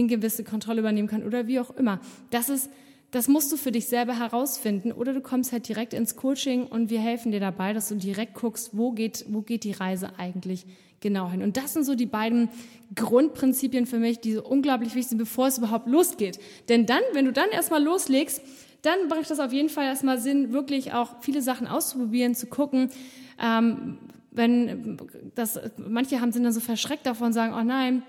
eine 0.00 0.08
gewisse 0.08 0.44
Kontrolle 0.44 0.80
übernehmen 0.80 1.08
kann 1.08 1.24
oder 1.24 1.46
wie 1.46 1.60
auch 1.60 1.70
immer. 1.70 2.00
Das 2.30 2.48
ist 2.48 2.70
das 3.12 3.28
musst 3.28 3.52
du 3.52 3.58
für 3.58 3.72
dich 3.72 3.86
selber 3.88 4.18
herausfinden 4.18 4.90
oder 4.90 5.12
du 5.12 5.20
kommst 5.20 5.52
halt 5.52 5.68
direkt 5.68 5.92
ins 5.92 6.16
Coaching 6.16 6.66
und 6.66 6.88
wir 6.88 6.98
helfen 6.98 7.30
dir 7.30 7.40
dabei, 7.40 7.74
dass 7.74 7.90
du 7.90 7.94
direkt 7.94 8.34
guckst, 8.34 8.70
wo 8.72 8.92
geht, 8.92 9.26
wo 9.28 9.42
geht 9.42 9.64
die 9.64 9.72
Reise 9.72 10.18
eigentlich 10.18 10.64
genau 11.00 11.30
hin. 11.30 11.42
Und 11.42 11.58
das 11.58 11.74
sind 11.74 11.84
so 11.84 11.94
die 11.94 12.06
beiden 12.06 12.48
Grundprinzipien 12.94 13.84
für 13.84 13.98
mich, 13.98 14.20
die 14.20 14.32
so 14.32 14.42
unglaublich 14.42 14.94
wichtig 14.94 15.10
sind, 15.10 15.18
bevor 15.18 15.48
es 15.48 15.58
überhaupt 15.58 15.88
losgeht. 15.88 16.38
Denn 16.70 16.86
dann, 16.86 17.02
wenn 17.12 17.26
du 17.26 17.32
dann 17.32 17.50
erstmal 17.50 17.84
loslegst, 17.84 18.40
dann 18.80 19.08
bringt 19.08 19.28
das 19.28 19.40
auf 19.40 19.52
jeden 19.52 19.68
Fall 19.68 19.84
erstmal 19.84 20.18
Sinn, 20.18 20.54
wirklich 20.54 20.94
auch 20.94 21.20
viele 21.20 21.42
Sachen 21.42 21.66
auszuprobieren, 21.66 22.34
zu 22.34 22.46
gucken, 22.46 22.88
ähm, 23.38 23.98
wenn 24.30 24.96
das, 25.34 25.60
manche 25.76 26.22
haben 26.22 26.32
sind 26.32 26.44
dann 26.44 26.54
so 26.54 26.60
verschreckt 26.60 27.04
davon 27.04 27.34
sagen, 27.34 27.52
oh 27.54 27.62
nein, 27.62 28.02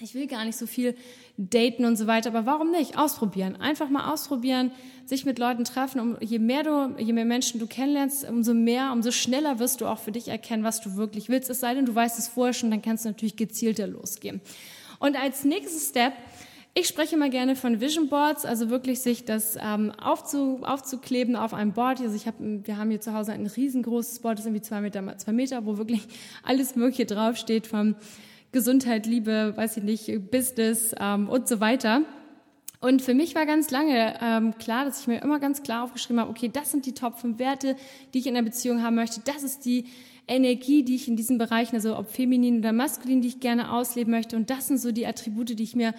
ich 0.00 0.14
will 0.14 0.26
gar 0.26 0.44
nicht 0.44 0.56
so 0.56 0.66
viel 0.66 0.94
daten 1.38 1.84
und 1.84 1.96
so 1.96 2.06
weiter, 2.06 2.30
aber 2.30 2.46
warum 2.46 2.70
nicht? 2.70 2.98
Ausprobieren. 2.98 3.56
Einfach 3.56 3.88
mal 3.88 4.12
ausprobieren, 4.12 4.70
sich 5.04 5.24
mit 5.24 5.38
Leuten 5.38 5.64
treffen. 5.64 6.00
Um, 6.00 6.16
je 6.20 6.38
mehr 6.38 6.62
du, 6.62 6.94
je 6.98 7.12
mehr 7.12 7.24
Menschen 7.24 7.60
du 7.60 7.66
kennenlernst, 7.66 8.28
umso 8.28 8.54
mehr, 8.54 8.92
umso 8.92 9.10
schneller 9.10 9.58
wirst 9.58 9.80
du 9.80 9.86
auch 9.86 9.98
für 9.98 10.12
dich 10.12 10.28
erkennen, 10.28 10.64
was 10.64 10.80
du 10.80 10.96
wirklich 10.96 11.28
willst. 11.28 11.48
Es 11.50 11.60
sei 11.60 11.74
denn, 11.74 11.86
du 11.86 11.94
weißt 11.94 12.18
es 12.18 12.28
vorher 12.28 12.52
schon, 12.52 12.70
dann 12.70 12.82
kannst 12.82 13.04
du 13.04 13.08
natürlich 13.08 13.36
gezielter 13.36 13.86
losgehen. 13.86 14.40
Und 14.98 15.16
als 15.16 15.44
nächstes 15.44 15.88
Step, 15.90 16.12
ich 16.74 16.88
spreche 16.88 17.16
mal 17.16 17.30
gerne 17.30 17.56
von 17.56 17.80
Vision 17.80 18.08
Boards, 18.08 18.44
also 18.44 18.68
wirklich 18.68 19.00
sich 19.00 19.24
das 19.24 19.56
ähm, 19.58 19.92
aufzu, 19.92 20.60
aufzukleben 20.62 21.34
auf 21.34 21.54
einem 21.54 21.72
Board. 21.72 22.02
Also 22.02 22.14
ich 22.14 22.26
hab, 22.26 22.34
wir 22.38 22.76
haben 22.76 22.90
hier 22.90 23.00
zu 23.00 23.14
Hause 23.14 23.32
ein 23.32 23.46
riesengroßes 23.46 24.18
Board, 24.18 24.34
das 24.34 24.44
ist 24.44 24.48
irgendwie 24.48 24.62
zwei 24.62 24.82
Meter 24.82 25.00
mal 25.00 25.16
zwei 25.16 25.32
Meter, 25.32 25.64
wo 25.64 25.78
wirklich 25.78 26.02
alles 26.42 26.76
Mögliche 26.76 27.06
draufsteht, 27.06 27.66
vom 27.66 27.94
Gesundheit, 28.56 29.04
Liebe, 29.04 29.52
weiß 29.54 29.76
ich 29.76 29.82
nicht, 29.82 30.30
Business 30.30 30.94
ähm, 30.98 31.28
und 31.28 31.46
so 31.46 31.60
weiter. 31.60 32.00
Und 32.80 33.02
für 33.02 33.12
mich 33.12 33.34
war 33.34 33.44
ganz 33.44 33.70
lange 33.70 34.14
ähm, 34.22 34.56
klar, 34.56 34.86
dass 34.86 35.02
ich 35.02 35.06
mir 35.08 35.20
immer 35.20 35.38
ganz 35.40 35.62
klar 35.62 35.84
aufgeschrieben 35.84 36.20
habe, 36.20 36.30
okay, 36.30 36.48
das 36.50 36.70
sind 36.70 36.86
die 36.86 36.94
Top 36.94 37.18
5 37.18 37.38
Werte, 37.38 37.76
die 38.14 38.18
ich 38.18 38.26
in 38.26 38.34
einer 38.34 38.46
Beziehung 38.46 38.82
haben 38.82 38.96
möchte. 38.96 39.20
Das 39.26 39.42
ist 39.42 39.66
die 39.66 39.84
Energie, 40.26 40.84
die 40.84 40.94
ich 40.94 41.06
in 41.06 41.16
diesen 41.16 41.36
Bereichen, 41.36 41.76
also 41.76 41.98
ob 41.98 42.10
feminin 42.10 42.60
oder 42.60 42.72
maskulin, 42.72 43.20
die 43.20 43.28
ich 43.28 43.40
gerne 43.40 43.70
ausleben 43.72 44.10
möchte. 44.10 44.36
Und 44.36 44.48
das 44.48 44.68
sind 44.68 44.78
so 44.78 44.90
die 44.90 45.06
Attribute, 45.06 45.50
die 45.58 45.62
ich 45.62 45.76
mir 45.76 45.92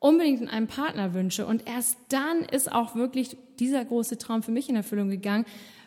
unbedingt 0.00 0.40
in 0.40 0.48
einem 0.48 0.66
Partner 0.66 1.14
wünsche. 1.14 1.46
Und 1.46 1.68
erst 1.68 1.98
dann 2.08 2.40
ist 2.50 2.72
auch 2.72 2.96
wirklich 2.96 3.36
dieser 3.60 3.84
große 3.84 4.18
Traum 4.18 4.42
für 4.42 4.50
mich 4.50 4.68
in 4.68 4.74
Erfüllung 4.74 5.08
gegangen, 5.08 5.44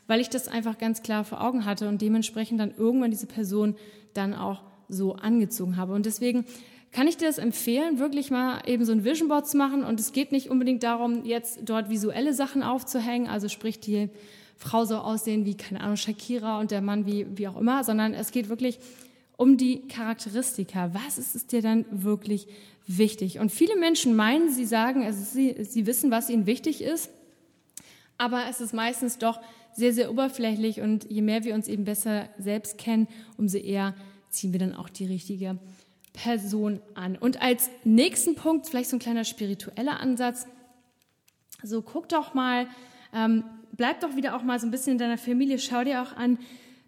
weil 0.07 0.22
ich 0.22 0.29
das 0.29 0.48
einfach 0.48 0.77
ganz 0.77 1.03
klar 1.03 1.25
vor 1.25 1.41
Augen 1.41 1.65
hatte 1.65 1.89
und 1.89 2.01
dementsprechend 2.01 2.62
dann 2.62 2.74
irgendwann 2.77 3.12
diese 3.12 3.27
Person 3.27 3.75
dann 4.13 4.34
auch 4.34 4.62
so 4.89 5.15
angezogen 5.15 5.77
habe. 5.77 5.93
Und 5.93 6.05
deswegen 6.05 6.45
kann 6.91 7.07
ich 7.07 7.17
dir 7.17 7.27
das 7.27 7.37
empfehlen, 7.37 7.99
wirklich 7.99 8.31
mal 8.31 8.61
eben 8.65 8.85
so 8.85 8.93
ein 8.93 9.03
Vision 9.03 9.27
Board 9.27 9.47
zu 9.47 9.57
machen. 9.57 9.83
Und 9.83 9.99
es 9.99 10.13
geht 10.13 10.31
nicht 10.31 10.49
unbedingt 10.49 10.83
darum, 10.83 11.25
jetzt 11.25 11.59
dort 11.65 11.89
visuelle 11.89 12.33
Sachen 12.33 12.63
aufzuhängen, 12.63 13.27
also 13.27 13.49
sprich 13.49 13.79
die 13.79 14.09
Frau 14.57 14.85
so 14.85 14.97
aussehen 14.97 15.45
wie, 15.45 15.55
keine 15.55 15.81
Ahnung, 15.81 15.97
Shakira 15.97 16.59
und 16.59 16.71
der 16.71 16.81
Mann 16.81 17.05
wie, 17.05 17.25
wie 17.35 17.47
auch 17.47 17.57
immer, 17.57 17.83
sondern 17.83 18.13
es 18.13 18.31
geht 18.31 18.47
wirklich 18.47 18.79
um 19.35 19.57
die 19.57 19.87
Charakteristika. 19.87 20.93
Was 20.93 21.17
ist 21.17 21.35
es 21.35 21.47
dir 21.47 21.61
dann 21.61 21.85
wirklich 21.91 22.47
wichtig? 22.87 23.39
Und 23.39 23.51
viele 23.51 23.75
Menschen 23.75 24.15
meinen, 24.15 24.49
sie 24.49 24.65
sagen, 24.65 25.03
also 25.03 25.21
sie, 25.21 25.55
sie 25.63 25.85
wissen, 25.85 26.11
was 26.11 26.29
ihnen 26.29 26.45
wichtig 26.45 26.81
ist, 26.81 27.09
aber 28.17 28.45
es 28.49 28.61
ist 28.61 28.73
meistens 28.73 29.17
doch 29.17 29.41
sehr, 29.74 29.91
sehr 29.91 30.09
oberflächlich 30.09 30.79
und 30.79 31.11
je 31.11 31.21
mehr 31.21 31.43
wir 31.43 31.53
uns 31.53 31.67
eben 31.67 31.83
besser 31.83 32.29
selbst 32.37 32.77
kennen, 32.77 33.07
umso 33.37 33.57
eher 33.57 33.93
ziehen 34.35 34.53
wir 34.53 34.59
dann 34.59 34.75
auch 34.75 34.89
die 34.89 35.05
richtige 35.05 35.57
Person 36.13 36.79
an. 36.93 37.17
Und 37.17 37.41
als 37.41 37.69
nächsten 37.83 38.35
Punkt, 38.35 38.67
vielleicht 38.67 38.89
so 38.89 38.95
ein 38.95 39.00
kleiner 39.00 39.24
spiritueller 39.24 40.00
Ansatz, 40.00 40.48
so 41.61 41.81
guck 41.81 42.09
doch 42.09 42.33
mal, 42.33 42.67
ähm, 43.13 43.43
bleib 43.74 44.00
doch 44.01 44.15
wieder 44.15 44.35
auch 44.35 44.43
mal 44.43 44.59
so 44.59 44.67
ein 44.67 44.71
bisschen 44.71 44.93
in 44.93 44.98
deiner 44.98 45.17
Familie, 45.17 45.59
schau 45.59 45.83
dir 45.83 46.01
auch 46.01 46.13
an, 46.15 46.37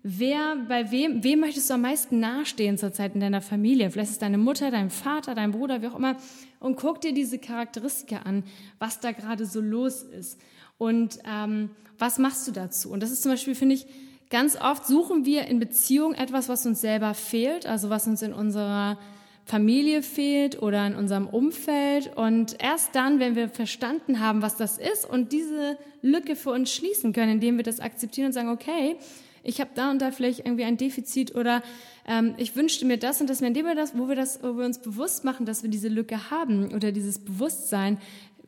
wer, 0.04 0.56
bei 0.68 0.92
wem, 0.92 1.24
wem 1.24 1.42
möchtest 1.42 1.70
du 1.70 1.74
am 1.74 1.82
meisten 1.82 2.20
nahestehen 2.20 2.78
zurzeit 2.78 3.16
in 3.16 3.22
deiner 3.22 3.42
Familie? 3.42 3.92
Vielleicht 3.92 4.10
ist 4.10 4.16
es 4.16 4.20
deine 4.20 4.38
Mutter, 4.38 4.72
dein 4.72 4.90
Vater, 4.90 5.36
dein 5.36 5.52
Bruder, 5.52 5.82
wie 5.82 5.88
auch 5.88 5.96
immer. 5.96 6.16
Und 6.60 6.78
guck 6.78 7.02
dir 7.02 7.14
diese 7.14 7.40
Charakteristika 7.40 8.20
an, 8.20 8.44
was 8.80 9.00
da 9.00 9.12
gerade 9.12 9.46
so 9.46 9.60
los 9.60 10.04
ist. 10.04 10.40
Und 10.78 11.20
ähm, 11.26 11.72
was 11.98 12.20
machst 12.20 12.48
du 12.48 12.52
dazu? 12.52 12.92
Und 12.92 13.02
das 13.02 13.12
ist 13.12 13.24
zum 13.24 13.32
Beispiel, 13.32 13.56
finde 13.56 13.76
ich, 13.76 13.88
Ganz 14.30 14.58
oft 14.60 14.86
suchen 14.86 15.26
wir 15.26 15.46
in 15.46 15.60
Beziehung 15.60 16.14
etwas, 16.14 16.50
was 16.50 16.66
uns 16.66 16.82
selber 16.82 17.14
fehlt, 17.14 17.66
also 17.66 17.90
was 17.90 18.08
uns 18.08 18.22
in 18.22 18.34
unserer 18.34 18.98
Familie 19.46 20.04
fehlt 20.04 20.62
oder 20.62 20.86
in 20.86 20.96
unserem 20.96 21.28
Umfeld. 21.28 22.12
Und 22.18 22.62
erst 22.62 22.94
dann, 22.94 23.20
wenn 23.20 23.38
wir 23.38 23.48
verstanden 23.48 24.20
haben, 24.20 24.42
was 24.42 24.58
das 24.58 24.78
ist 24.78 25.10
und 25.10 25.32
diese 25.32 25.78
Lücke 26.02 26.36
für 26.36 26.52
uns 26.52 26.74
schließen 26.74 27.14
können, 27.14 27.34
indem 27.34 27.56
wir 27.56 27.64
das 27.64 27.80
akzeptieren 27.80 28.28
und 28.28 28.34
sagen, 28.34 28.50
okay, 28.50 28.98
ich 29.44 29.62
habe 29.62 29.70
da 29.76 29.92
und 29.92 30.02
da 30.02 30.12
vielleicht 30.12 30.40
irgendwie 30.40 30.66
ein 30.66 30.76
Defizit 30.76 31.34
oder 31.34 31.64
ähm, 32.06 32.34
ich 32.36 32.58
wünschte 32.58 32.86
mir 32.86 32.98
das 32.98 33.22
und 33.22 33.30
das, 33.30 33.40
indem 33.40 33.66
wir 33.66 33.76
das, 33.76 33.98
wo 33.98 34.10
wir 34.10 34.16
das, 34.16 34.44
wo 34.44 34.58
wir 34.58 34.66
uns 34.66 34.80
bewusst 34.80 35.24
machen, 35.24 35.46
dass 35.46 35.64
wir 35.64 35.70
diese 35.70 35.88
Lücke 35.88 36.30
haben 36.30 36.74
oder 36.74 36.92
dieses 36.92 37.20
Bewusstsein, 37.20 37.98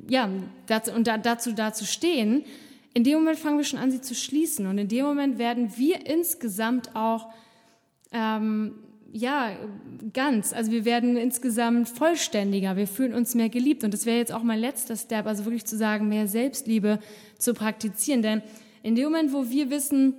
ja, 0.10 0.30
dazu, 0.68 0.92
und 0.92 1.08
da, 1.08 1.18
dazu, 1.18 1.54
dazu 1.54 1.86
stehen, 1.86 2.44
in 3.00 3.06
dem 3.06 3.20
Moment 3.20 3.40
fangen 3.40 3.58
wir 3.58 3.64
schon 3.64 3.80
an, 3.80 3.92
sie 3.92 4.02
zu 4.02 4.14
schließen. 4.14 4.68
Und 4.68 4.78
in 4.78 4.90
dem 4.90 5.06
Moment 5.06 5.38
werden 5.38 5.72
wir 5.78 6.06
insgesamt 6.06 6.98
auch, 6.98 7.30
ähm, 8.12 8.74
ja, 9.14 9.52
ganz. 10.12 10.52
Also 10.52 10.74
wir 10.74 10.84
werden 10.84 11.16
insgesamt 11.16 11.88
vollständiger. 11.88 12.76
Wir 12.76 12.88
fühlen 12.88 13.14
uns 13.14 13.36
mehr 13.36 13.48
geliebt. 13.48 13.86
Und 13.86 13.94
das 13.94 14.06
wäre 14.06 14.18
jetzt 14.18 14.34
auch 14.34 14.44
mein 14.44 14.60
letzter 14.60 14.98
Step, 14.98 15.28
also 15.28 15.46
wirklich 15.46 15.64
zu 15.64 15.78
sagen, 15.78 16.10
mehr 16.10 16.28
Selbstliebe 16.28 17.00
zu 17.38 17.54
praktizieren. 17.54 18.22
Denn 18.22 18.42
in 18.84 18.96
dem 18.96 19.06
Moment, 19.06 19.32
wo 19.32 19.50
wir 19.50 19.70
wissen, 19.70 20.16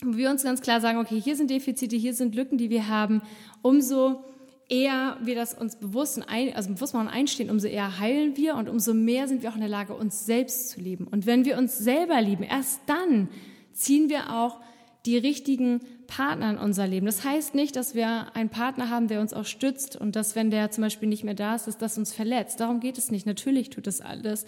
wo 0.00 0.16
wir 0.16 0.30
uns 0.30 0.44
ganz 0.44 0.60
klar 0.60 0.80
sagen, 0.80 0.98
okay, 0.98 1.20
hier 1.20 1.34
sind 1.34 1.50
Defizite, 1.50 1.96
hier 1.96 2.14
sind 2.14 2.36
Lücken, 2.36 2.58
die 2.58 2.70
wir 2.70 2.86
haben, 2.86 3.22
umso 3.60 4.22
eher 4.70 5.18
wir 5.22 5.34
das 5.34 5.52
uns 5.52 5.76
bewusst, 5.76 6.22
ein, 6.28 6.54
also 6.54 6.72
bewusst 6.72 6.94
machen 6.94 7.08
und 7.08 7.12
einstehen, 7.12 7.50
umso 7.50 7.66
eher 7.66 7.98
heilen 7.98 8.36
wir 8.36 8.54
und 8.54 8.68
umso 8.68 8.94
mehr 8.94 9.28
sind 9.28 9.42
wir 9.42 9.50
auch 9.50 9.56
in 9.56 9.60
der 9.60 9.68
Lage, 9.68 9.94
uns 9.94 10.24
selbst 10.24 10.70
zu 10.70 10.80
lieben. 10.80 11.06
Und 11.06 11.26
wenn 11.26 11.44
wir 11.44 11.58
uns 11.58 11.76
selber 11.76 12.20
lieben, 12.22 12.44
erst 12.44 12.80
dann 12.86 13.28
ziehen 13.72 14.08
wir 14.08 14.32
auch 14.32 14.60
die 15.06 15.18
richtigen 15.18 15.80
Partner 16.06 16.50
in 16.50 16.58
unser 16.58 16.86
Leben. 16.86 17.06
Das 17.06 17.24
heißt 17.24 17.54
nicht, 17.54 17.74
dass 17.74 17.94
wir 17.94 18.34
einen 18.34 18.50
Partner 18.50 18.90
haben, 18.90 19.08
der 19.08 19.20
uns 19.20 19.32
auch 19.32 19.46
stützt 19.46 19.96
und 19.96 20.14
dass, 20.14 20.36
wenn 20.36 20.50
der 20.50 20.70
zum 20.70 20.82
Beispiel 20.82 21.08
nicht 21.08 21.24
mehr 21.24 21.34
da 21.34 21.54
ist, 21.54 21.66
dass 21.66 21.78
das 21.78 21.98
uns 21.98 22.12
verletzt. 22.12 22.60
Darum 22.60 22.80
geht 22.80 22.98
es 22.98 23.10
nicht. 23.10 23.26
Natürlich 23.26 23.70
tut 23.70 23.86
das 23.86 24.00
alles. 24.00 24.44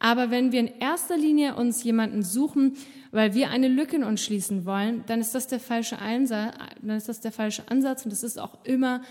Aber 0.00 0.30
wenn 0.30 0.50
wir 0.50 0.60
in 0.60 0.80
erster 0.80 1.16
Linie 1.16 1.54
uns 1.54 1.84
jemanden 1.84 2.22
suchen, 2.22 2.76
weil 3.12 3.34
wir 3.34 3.50
eine 3.50 3.68
Lücke 3.68 3.96
in 3.96 4.04
uns 4.04 4.22
schließen 4.22 4.66
wollen, 4.66 5.04
dann 5.06 5.20
ist 5.20 5.34
das 5.34 5.46
der 5.46 5.60
falsche 5.60 6.00
Einsatz, 6.00 6.56
dann 6.82 6.96
ist 6.96 7.08
das 7.08 7.20
der 7.20 7.30
falsche 7.30 7.70
Ansatz 7.70 8.04
und 8.04 8.10
das 8.10 8.24
ist 8.24 8.40
auch 8.40 8.64
immer 8.64 9.02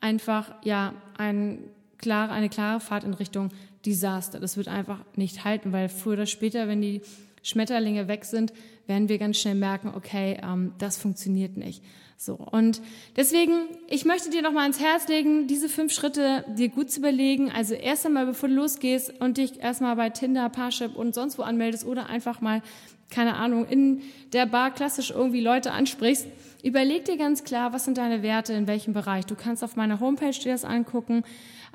einfach 0.00 0.52
ja 0.64 0.94
ein 1.16 1.64
klare, 1.98 2.32
eine 2.32 2.48
klare 2.48 2.80
Fahrt 2.80 3.04
in 3.04 3.14
Richtung 3.14 3.50
Desaster. 3.84 4.40
Das 4.40 4.56
wird 4.56 4.68
einfach 4.68 5.00
nicht 5.16 5.44
halten, 5.44 5.72
weil 5.72 5.88
früher 5.88 6.14
oder 6.14 6.26
später, 6.26 6.68
wenn 6.68 6.80
die 6.80 7.02
Schmetterlinge 7.42 8.08
weg 8.08 8.24
sind, 8.24 8.52
werden 8.86 9.08
wir 9.08 9.18
ganz 9.18 9.38
schnell 9.38 9.54
merken, 9.54 9.92
okay, 9.94 10.38
ähm, 10.42 10.72
das 10.78 10.98
funktioniert 10.98 11.56
nicht. 11.56 11.82
So 12.16 12.34
und 12.34 12.82
deswegen, 13.16 13.52
ich 13.86 14.04
möchte 14.04 14.28
dir 14.30 14.42
noch 14.42 14.50
mal 14.50 14.62
ans 14.62 14.80
Herz 14.80 15.06
legen, 15.06 15.46
diese 15.46 15.68
fünf 15.68 15.92
Schritte 15.92 16.44
dir 16.56 16.68
gut 16.68 16.90
zu 16.90 16.98
überlegen. 16.98 17.52
Also 17.52 17.74
erst 17.74 18.06
einmal, 18.06 18.26
bevor 18.26 18.48
du 18.48 18.56
losgehst 18.56 19.20
und 19.20 19.38
dich 19.38 19.60
erstmal 19.60 19.94
bei 19.94 20.10
Tinder, 20.10 20.48
Parship 20.48 20.96
und 20.96 21.14
sonst 21.14 21.38
wo 21.38 21.42
anmeldest 21.42 21.86
oder 21.86 22.06
einfach 22.06 22.40
mal 22.40 22.60
keine 23.10 23.36
Ahnung 23.36 23.66
in 23.66 24.02
der 24.32 24.46
Bar 24.46 24.70
klassisch 24.72 25.10
irgendwie 25.10 25.40
Leute 25.40 25.72
ansprichst 25.72 26.26
Überleg 26.62 27.04
dir 27.04 27.16
ganz 27.16 27.44
klar, 27.44 27.72
was 27.72 27.84
sind 27.84 27.98
deine 27.98 28.22
Werte, 28.22 28.52
in 28.52 28.66
welchem 28.66 28.92
Bereich. 28.92 29.24
Du 29.26 29.36
kannst 29.36 29.62
auf 29.62 29.76
meiner 29.76 30.00
Homepage 30.00 30.32
dir 30.32 30.52
das 30.52 30.64
angucken. 30.64 31.22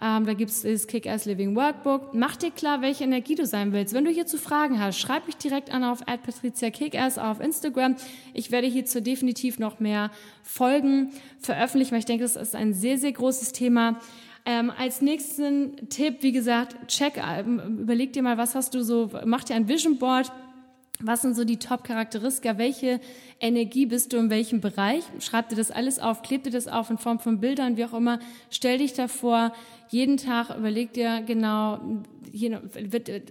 Ähm, 0.01 0.25
da 0.25 0.33
gibt 0.33 0.51
es 0.51 0.63
das 0.63 0.87
Kick-Ass 0.87 1.23
Living 1.23 1.55
Workbook. 1.55 2.13
Mach 2.13 2.35
dir 2.35 2.51
klar, 2.51 2.81
welche 2.81 3.05
Energie 3.05 3.35
du 3.35 3.45
sein 3.45 3.71
willst. 3.71 3.93
Wenn 3.93 4.03
du 4.03 4.11
hierzu 4.11 4.37
Fragen 4.37 4.81
hast, 4.81 4.99
schreib 4.99 5.25
mich 5.25 5.37
direkt 5.37 5.73
an 5.73 5.85
auf 5.85 6.01
@patricia_kickass 6.05 7.17
auf 7.17 7.39
Instagram. 7.39 7.95
Ich 8.33 8.51
werde 8.51 8.67
hierzu 8.67 9.01
definitiv 9.01 9.57
noch 9.57 9.79
mehr 9.79 10.11
Folgen 10.41 11.11
veröffentlichen, 11.39 11.91
weil 11.91 11.99
ich 11.99 12.05
denke, 12.05 12.23
das 12.23 12.35
ist 12.35 12.53
ein 12.53 12.73
sehr, 12.73 12.97
sehr 12.97 13.13
großes 13.13 13.53
Thema. 13.53 13.99
Ähm, 14.45 14.73
als 14.77 15.01
nächsten 15.01 15.87
Tipp, 15.87 16.17
wie 16.19 16.33
gesagt, 16.33 16.89
check, 16.89 17.13
ähm, 17.17 17.79
überleg 17.79 18.11
dir 18.11 18.21
mal, 18.21 18.37
was 18.37 18.55
hast 18.55 18.73
du 18.73 18.83
so, 18.83 19.09
mach 19.23 19.45
dir 19.45 19.55
ein 19.55 19.69
Vision 19.69 19.97
Board 19.97 20.29
Was 20.99 21.21
sind 21.21 21.35
so 21.35 21.43
die 21.43 21.57
Top-Charakteristika? 21.57 22.57
Welche 22.57 22.99
Energie 23.39 23.85
bist 23.85 24.13
du 24.13 24.17
in 24.17 24.29
welchem 24.29 24.61
Bereich? 24.61 25.03
Schreib 25.19 25.49
dir 25.49 25.55
das 25.55 25.71
alles 25.71 25.99
auf, 25.99 26.21
kleb 26.21 26.43
dir 26.43 26.51
das 26.51 26.67
auf 26.67 26.89
in 26.89 26.97
Form 26.97 27.19
von 27.19 27.39
Bildern, 27.39 27.77
wie 27.77 27.85
auch 27.85 27.93
immer. 27.93 28.19
Stell 28.49 28.77
dich 28.77 28.93
davor, 28.93 29.53
jeden 29.89 30.17
Tag 30.17 30.55
überleg 30.55 30.93
dir 30.93 31.21
genau, 31.21 31.79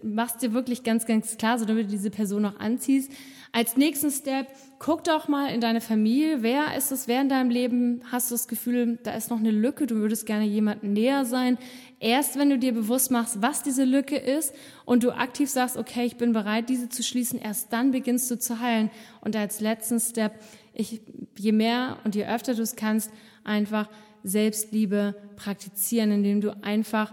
machst 0.02 0.42
dir 0.42 0.52
wirklich 0.52 0.82
ganz, 0.82 1.06
ganz 1.06 1.36
klar, 1.36 1.58
so 1.58 1.64
damit 1.64 1.86
du 1.86 1.90
diese 1.90 2.10
Person 2.10 2.44
auch 2.44 2.58
anziehst. 2.58 3.10
Als 3.52 3.76
nächsten 3.76 4.10
Step, 4.10 4.46
guck 4.78 5.04
doch 5.04 5.28
mal 5.28 5.48
in 5.48 5.60
deine 5.60 5.80
Familie. 5.80 6.42
Wer 6.42 6.76
ist 6.76 6.90
es, 6.90 7.06
wer 7.06 7.20
in 7.20 7.28
deinem 7.28 7.50
Leben 7.50 8.00
hast 8.10 8.30
du 8.30 8.34
das 8.34 8.48
Gefühl, 8.48 8.98
da 9.02 9.12
ist 9.12 9.30
noch 9.30 9.38
eine 9.38 9.50
Lücke, 9.50 9.86
du 9.86 9.96
würdest 9.96 10.24
gerne 10.24 10.46
jemandem 10.46 10.94
näher 10.94 11.24
sein. 11.24 11.58
Erst 12.02 12.36
wenn 12.36 12.50
du 12.50 12.58
dir 12.58 12.74
bewusst 12.74 13.12
machst, 13.12 13.42
was 13.42 13.62
diese 13.62 13.84
Lücke 13.84 14.16
ist 14.16 14.52
und 14.84 15.04
du 15.04 15.12
aktiv 15.12 15.48
sagst, 15.48 15.76
okay, 15.76 16.04
ich 16.04 16.16
bin 16.16 16.32
bereit, 16.32 16.68
diese 16.68 16.88
zu 16.88 17.04
schließen, 17.04 17.38
erst 17.38 17.72
dann 17.72 17.92
beginnst 17.92 18.28
du 18.28 18.36
zu 18.36 18.58
heilen. 18.58 18.90
Und 19.20 19.36
als 19.36 19.60
letzten 19.60 20.00
Step, 20.00 20.32
ich, 20.74 21.00
je 21.38 21.52
mehr 21.52 21.98
und 22.02 22.16
je 22.16 22.26
öfter 22.26 22.56
du 22.56 22.62
es 22.62 22.74
kannst, 22.74 23.12
einfach 23.44 23.88
Selbstliebe 24.24 25.14
praktizieren, 25.36 26.10
indem 26.10 26.40
du 26.40 26.56
einfach 26.64 27.12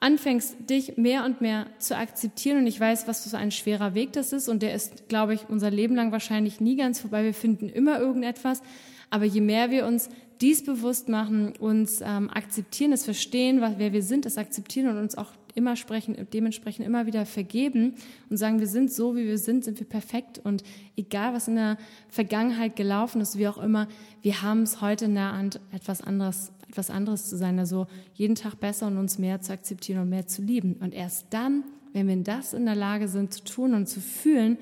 anfängst, 0.00 0.70
dich 0.70 0.96
mehr 0.96 1.26
und 1.26 1.42
mehr 1.42 1.66
zu 1.78 1.94
akzeptieren. 1.94 2.56
Und 2.56 2.66
ich 2.66 2.80
weiß, 2.80 3.06
was 3.06 3.22
so 3.24 3.36
ein 3.36 3.50
schwerer 3.50 3.92
Weg 3.92 4.14
das 4.14 4.32
ist. 4.32 4.48
Und 4.48 4.62
der 4.62 4.72
ist, 4.72 5.10
glaube 5.10 5.34
ich, 5.34 5.50
unser 5.50 5.70
Leben 5.70 5.94
lang 5.94 6.10
wahrscheinlich 6.10 6.58
nie 6.58 6.76
ganz 6.76 7.00
vorbei. 7.00 7.22
Wir 7.22 7.34
finden 7.34 7.68
immer 7.68 8.00
irgendetwas. 8.00 8.62
Aber 9.10 9.26
je 9.26 9.42
mehr 9.42 9.70
wir 9.70 9.84
uns 9.84 10.08
dies 10.42 10.64
bewusst 10.64 11.08
machen, 11.08 11.54
uns 11.58 12.00
ähm, 12.00 12.28
akzeptieren, 12.28 12.90
das 12.90 13.04
verstehen, 13.04 13.60
was, 13.60 13.74
wer 13.78 13.92
wir 13.92 14.02
sind, 14.02 14.26
das 14.26 14.36
akzeptieren 14.36 14.88
und 14.88 14.98
uns 14.98 15.16
auch 15.16 15.32
immer 15.54 15.76
sprechen, 15.76 16.16
dementsprechend 16.32 16.86
immer 16.86 17.06
wieder 17.06 17.26
vergeben 17.26 17.94
und 18.28 18.38
sagen, 18.38 18.58
wir 18.58 18.66
sind 18.66 18.92
so, 18.92 19.16
wie 19.16 19.26
wir 19.26 19.38
sind, 19.38 19.64
sind 19.64 19.78
wir 19.78 19.86
perfekt 19.86 20.40
und 20.42 20.64
egal, 20.96 21.34
was 21.34 21.46
in 21.46 21.56
der 21.56 21.78
Vergangenheit 22.08 22.74
gelaufen 22.74 23.20
ist, 23.20 23.38
wie 23.38 23.48
auch 23.48 23.58
immer, 23.58 23.86
wir 24.22 24.42
haben 24.42 24.62
es 24.62 24.80
heute 24.80 25.04
in 25.04 25.14
der 25.14 25.32
Hand, 25.32 25.60
etwas 25.72 26.00
anderes 26.02 26.52
etwas 26.72 26.88
anderes 26.88 27.28
zu 27.28 27.36
sein, 27.36 27.58
also 27.58 27.86
jeden 28.14 28.34
Tag 28.34 28.58
besser 28.58 28.86
und 28.86 28.96
uns 28.96 29.18
mehr 29.18 29.42
zu 29.42 29.52
akzeptieren 29.52 30.00
und 30.00 30.08
mehr 30.08 30.26
zu 30.26 30.40
lieben. 30.40 30.76
Und 30.80 30.94
erst 30.94 31.26
dann, 31.28 31.64
wenn 31.92 32.08
wir 32.08 32.16
das 32.16 32.54
in 32.54 32.64
der 32.64 32.74
Lage 32.74 33.08
sind 33.08 33.34
zu 33.34 33.44
tun 33.44 33.74
und 33.74 33.88
zu 33.88 34.00
fühlen, 34.00 34.56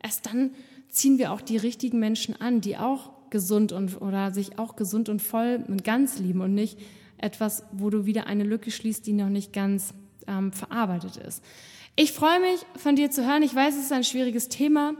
erst 0.00 0.26
dann 0.26 0.52
ziehen 0.88 1.18
wir 1.18 1.32
auch 1.32 1.40
die 1.40 1.56
richtigen 1.56 1.98
Menschen 1.98 2.40
an, 2.40 2.60
die 2.60 2.76
auch 2.76 3.10
gesund 3.30 3.72
und 3.72 4.00
oder 4.00 4.32
sich 4.32 4.58
auch 4.58 4.76
gesund 4.76 5.08
und 5.08 5.22
voll 5.22 5.64
und 5.66 5.84
ganz 5.84 6.18
lieben 6.18 6.40
und 6.40 6.54
nicht 6.54 6.78
etwas, 7.18 7.64
wo 7.72 7.90
du 7.90 8.06
wieder 8.06 8.26
eine 8.26 8.44
Lücke 8.44 8.70
schließt, 8.70 9.06
die 9.06 9.12
noch 9.12 9.28
nicht 9.28 9.52
ganz 9.52 9.94
ähm, 10.26 10.52
verarbeitet 10.52 11.16
ist. 11.16 11.42
Ich 11.96 12.12
freue 12.12 12.40
mich, 12.40 12.64
von 12.76 12.94
dir 12.94 13.10
zu 13.10 13.26
hören. 13.26 13.42
Ich 13.42 13.54
weiß, 13.54 13.74
es 13.74 13.84
ist 13.84 13.92
ein 13.92 14.04
schwieriges 14.04 14.48
Thema, 14.48 14.94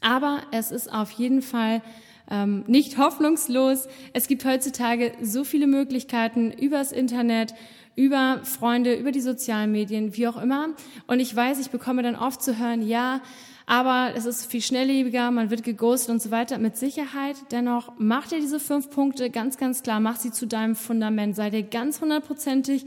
aber 0.00 0.40
es 0.50 0.70
ist 0.70 0.90
auf 0.90 1.10
jeden 1.10 1.42
Fall 1.42 1.82
ähm, 2.30 2.64
nicht 2.66 2.96
hoffnungslos. 2.96 3.86
Es 4.14 4.28
gibt 4.28 4.44
heutzutage 4.44 5.12
so 5.20 5.44
viele 5.44 5.66
Möglichkeiten 5.66 6.50
übers 6.50 6.92
Internet, 6.92 7.54
über 7.94 8.40
Freunde, 8.44 8.94
über 8.94 9.12
die 9.12 9.20
sozialen 9.20 9.70
Medien, 9.70 10.16
wie 10.16 10.26
auch 10.26 10.40
immer. 10.40 10.70
Und 11.06 11.20
ich 11.20 11.34
weiß, 11.36 11.60
ich 11.60 11.70
bekomme 11.70 12.02
dann 12.02 12.16
oft 12.16 12.42
zu 12.42 12.58
hören, 12.58 12.86
ja, 12.86 13.20
aber 13.66 14.12
es 14.16 14.26
ist 14.26 14.46
viel 14.46 14.62
schnelllebiger, 14.62 15.30
man 15.30 15.50
wird 15.50 15.62
geghostet 15.62 16.10
und 16.10 16.22
so 16.22 16.30
weiter. 16.30 16.58
Mit 16.58 16.76
Sicherheit. 16.76 17.36
Dennoch 17.50 17.92
mach 17.98 18.28
dir 18.28 18.40
diese 18.40 18.60
fünf 18.60 18.90
Punkte 18.90 19.30
ganz, 19.30 19.56
ganz 19.56 19.82
klar, 19.82 20.00
mach 20.00 20.16
sie 20.16 20.32
zu 20.32 20.46
deinem 20.46 20.74
Fundament. 20.74 21.36
Sei 21.36 21.50
dir 21.50 21.62
ganz 21.62 22.00
hundertprozentig 22.00 22.86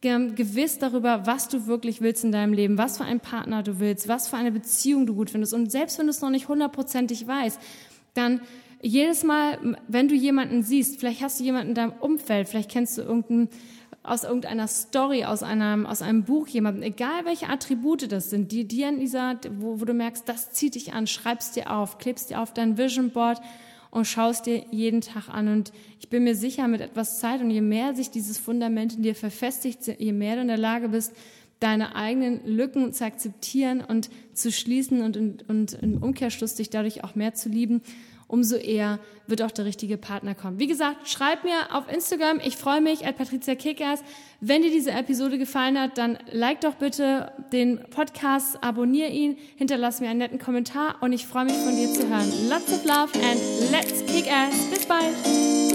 gewiss 0.00 0.78
darüber, 0.78 1.26
was 1.26 1.48
du 1.48 1.66
wirklich 1.66 2.00
willst 2.00 2.22
in 2.22 2.30
deinem 2.30 2.52
Leben, 2.52 2.78
was 2.78 2.98
für 2.98 3.04
einen 3.04 3.18
Partner 3.18 3.64
du 3.64 3.80
willst, 3.80 4.06
was 4.06 4.28
für 4.28 4.36
eine 4.36 4.52
Beziehung 4.52 5.04
du 5.04 5.14
gut 5.14 5.30
findest. 5.30 5.52
Und 5.52 5.72
selbst 5.72 5.98
wenn 5.98 6.06
du 6.06 6.10
es 6.10 6.20
noch 6.20 6.30
nicht 6.30 6.48
hundertprozentig 6.48 7.26
weißt, 7.26 7.58
dann 8.14 8.40
jedes 8.80 9.24
Mal, 9.24 9.76
wenn 9.88 10.06
du 10.06 10.14
jemanden 10.14 10.62
siehst, 10.62 11.00
vielleicht 11.00 11.22
hast 11.22 11.40
du 11.40 11.44
jemanden 11.44 11.70
in 11.70 11.74
deinem 11.74 11.92
Umfeld, 11.92 12.48
vielleicht 12.48 12.70
kennst 12.70 12.98
du 12.98 13.02
irgendeinen 13.02 13.48
aus 14.06 14.24
irgendeiner 14.24 14.68
Story, 14.68 15.24
aus 15.24 15.42
einem, 15.42 15.84
aus 15.84 16.00
einem 16.00 16.24
Buch 16.24 16.46
jemanden, 16.46 16.82
egal 16.82 17.24
welche 17.24 17.48
Attribute 17.48 18.10
das 18.10 18.30
sind, 18.30 18.52
die 18.52 18.66
dir 18.66 18.88
in 18.88 19.00
dieser, 19.00 19.38
wo, 19.58 19.80
wo 19.80 19.84
du 19.84 19.94
merkst, 19.94 20.28
das 20.28 20.52
zieht 20.52 20.76
dich 20.76 20.92
an, 20.92 21.06
schreibst 21.06 21.56
dir 21.56 21.70
auf, 21.72 21.98
klebst 21.98 22.30
dir 22.30 22.40
auf 22.40 22.54
dein 22.54 22.78
Vision 22.78 23.10
Board 23.10 23.40
und 23.90 24.06
schaust 24.06 24.46
dir 24.46 24.64
jeden 24.70 25.00
Tag 25.00 25.28
an. 25.28 25.48
Und 25.48 25.72
ich 26.00 26.08
bin 26.08 26.24
mir 26.24 26.36
sicher, 26.36 26.68
mit 26.68 26.80
etwas 26.80 27.18
Zeit 27.18 27.40
und 27.40 27.50
je 27.50 27.60
mehr 27.60 27.94
sich 27.94 28.10
dieses 28.10 28.38
Fundament 28.38 28.96
in 28.96 29.02
dir 29.02 29.14
verfestigt, 29.14 29.86
je 29.98 30.12
mehr 30.12 30.36
du 30.36 30.42
in 30.42 30.48
der 30.48 30.58
Lage 30.58 30.88
bist, 30.88 31.12
deine 31.58 31.96
eigenen 31.96 32.46
Lücken 32.46 32.92
zu 32.92 33.04
akzeptieren 33.04 33.80
und 33.80 34.10
zu 34.34 34.52
schließen 34.52 35.02
und, 35.02 35.16
und, 35.16 35.48
und 35.48 35.72
im 35.72 36.02
Umkehrschluss 36.02 36.54
dich 36.54 36.70
dadurch 36.70 37.02
auch 37.02 37.14
mehr 37.14 37.34
zu 37.34 37.48
lieben 37.48 37.80
umso 38.28 38.56
eher 38.56 38.98
wird 39.26 39.42
auch 39.42 39.50
der 39.50 39.64
richtige 39.64 39.96
Partner 39.96 40.34
kommen. 40.34 40.58
Wie 40.58 40.66
gesagt, 40.66 41.08
schreib 41.08 41.44
mir 41.44 41.74
auf 41.74 41.90
Instagram. 41.92 42.40
Ich 42.44 42.56
freue 42.56 42.80
mich, 42.80 43.06
at 43.06 43.16
Patricia 43.16 43.54
Kickers. 43.54 44.02
Wenn 44.40 44.62
dir 44.62 44.70
diese 44.70 44.90
Episode 44.90 45.38
gefallen 45.38 45.78
hat, 45.78 45.98
dann 45.98 46.18
like 46.30 46.60
doch 46.60 46.74
bitte 46.74 47.32
den 47.52 47.80
Podcast, 47.90 48.62
abonniere 48.62 49.10
ihn, 49.10 49.36
hinterlass 49.56 50.00
mir 50.00 50.08
einen 50.08 50.18
netten 50.18 50.38
Kommentar 50.38 50.96
und 51.00 51.12
ich 51.12 51.26
freue 51.26 51.46
mich 51.46 51.56
von 51.56 51.74
dir 51.74 51.92
zu 51.92 52.08
hören. 52.08 52.30
Lots 52.48 52.72
of 52.72 52.84
love 52.84 53.12
and 53.14 53.40
let's 53.72 54.04
kick 54.06 54.30
ass. 54.30 54.54
Bis 54.70 54.86
bald. 54.86 55.65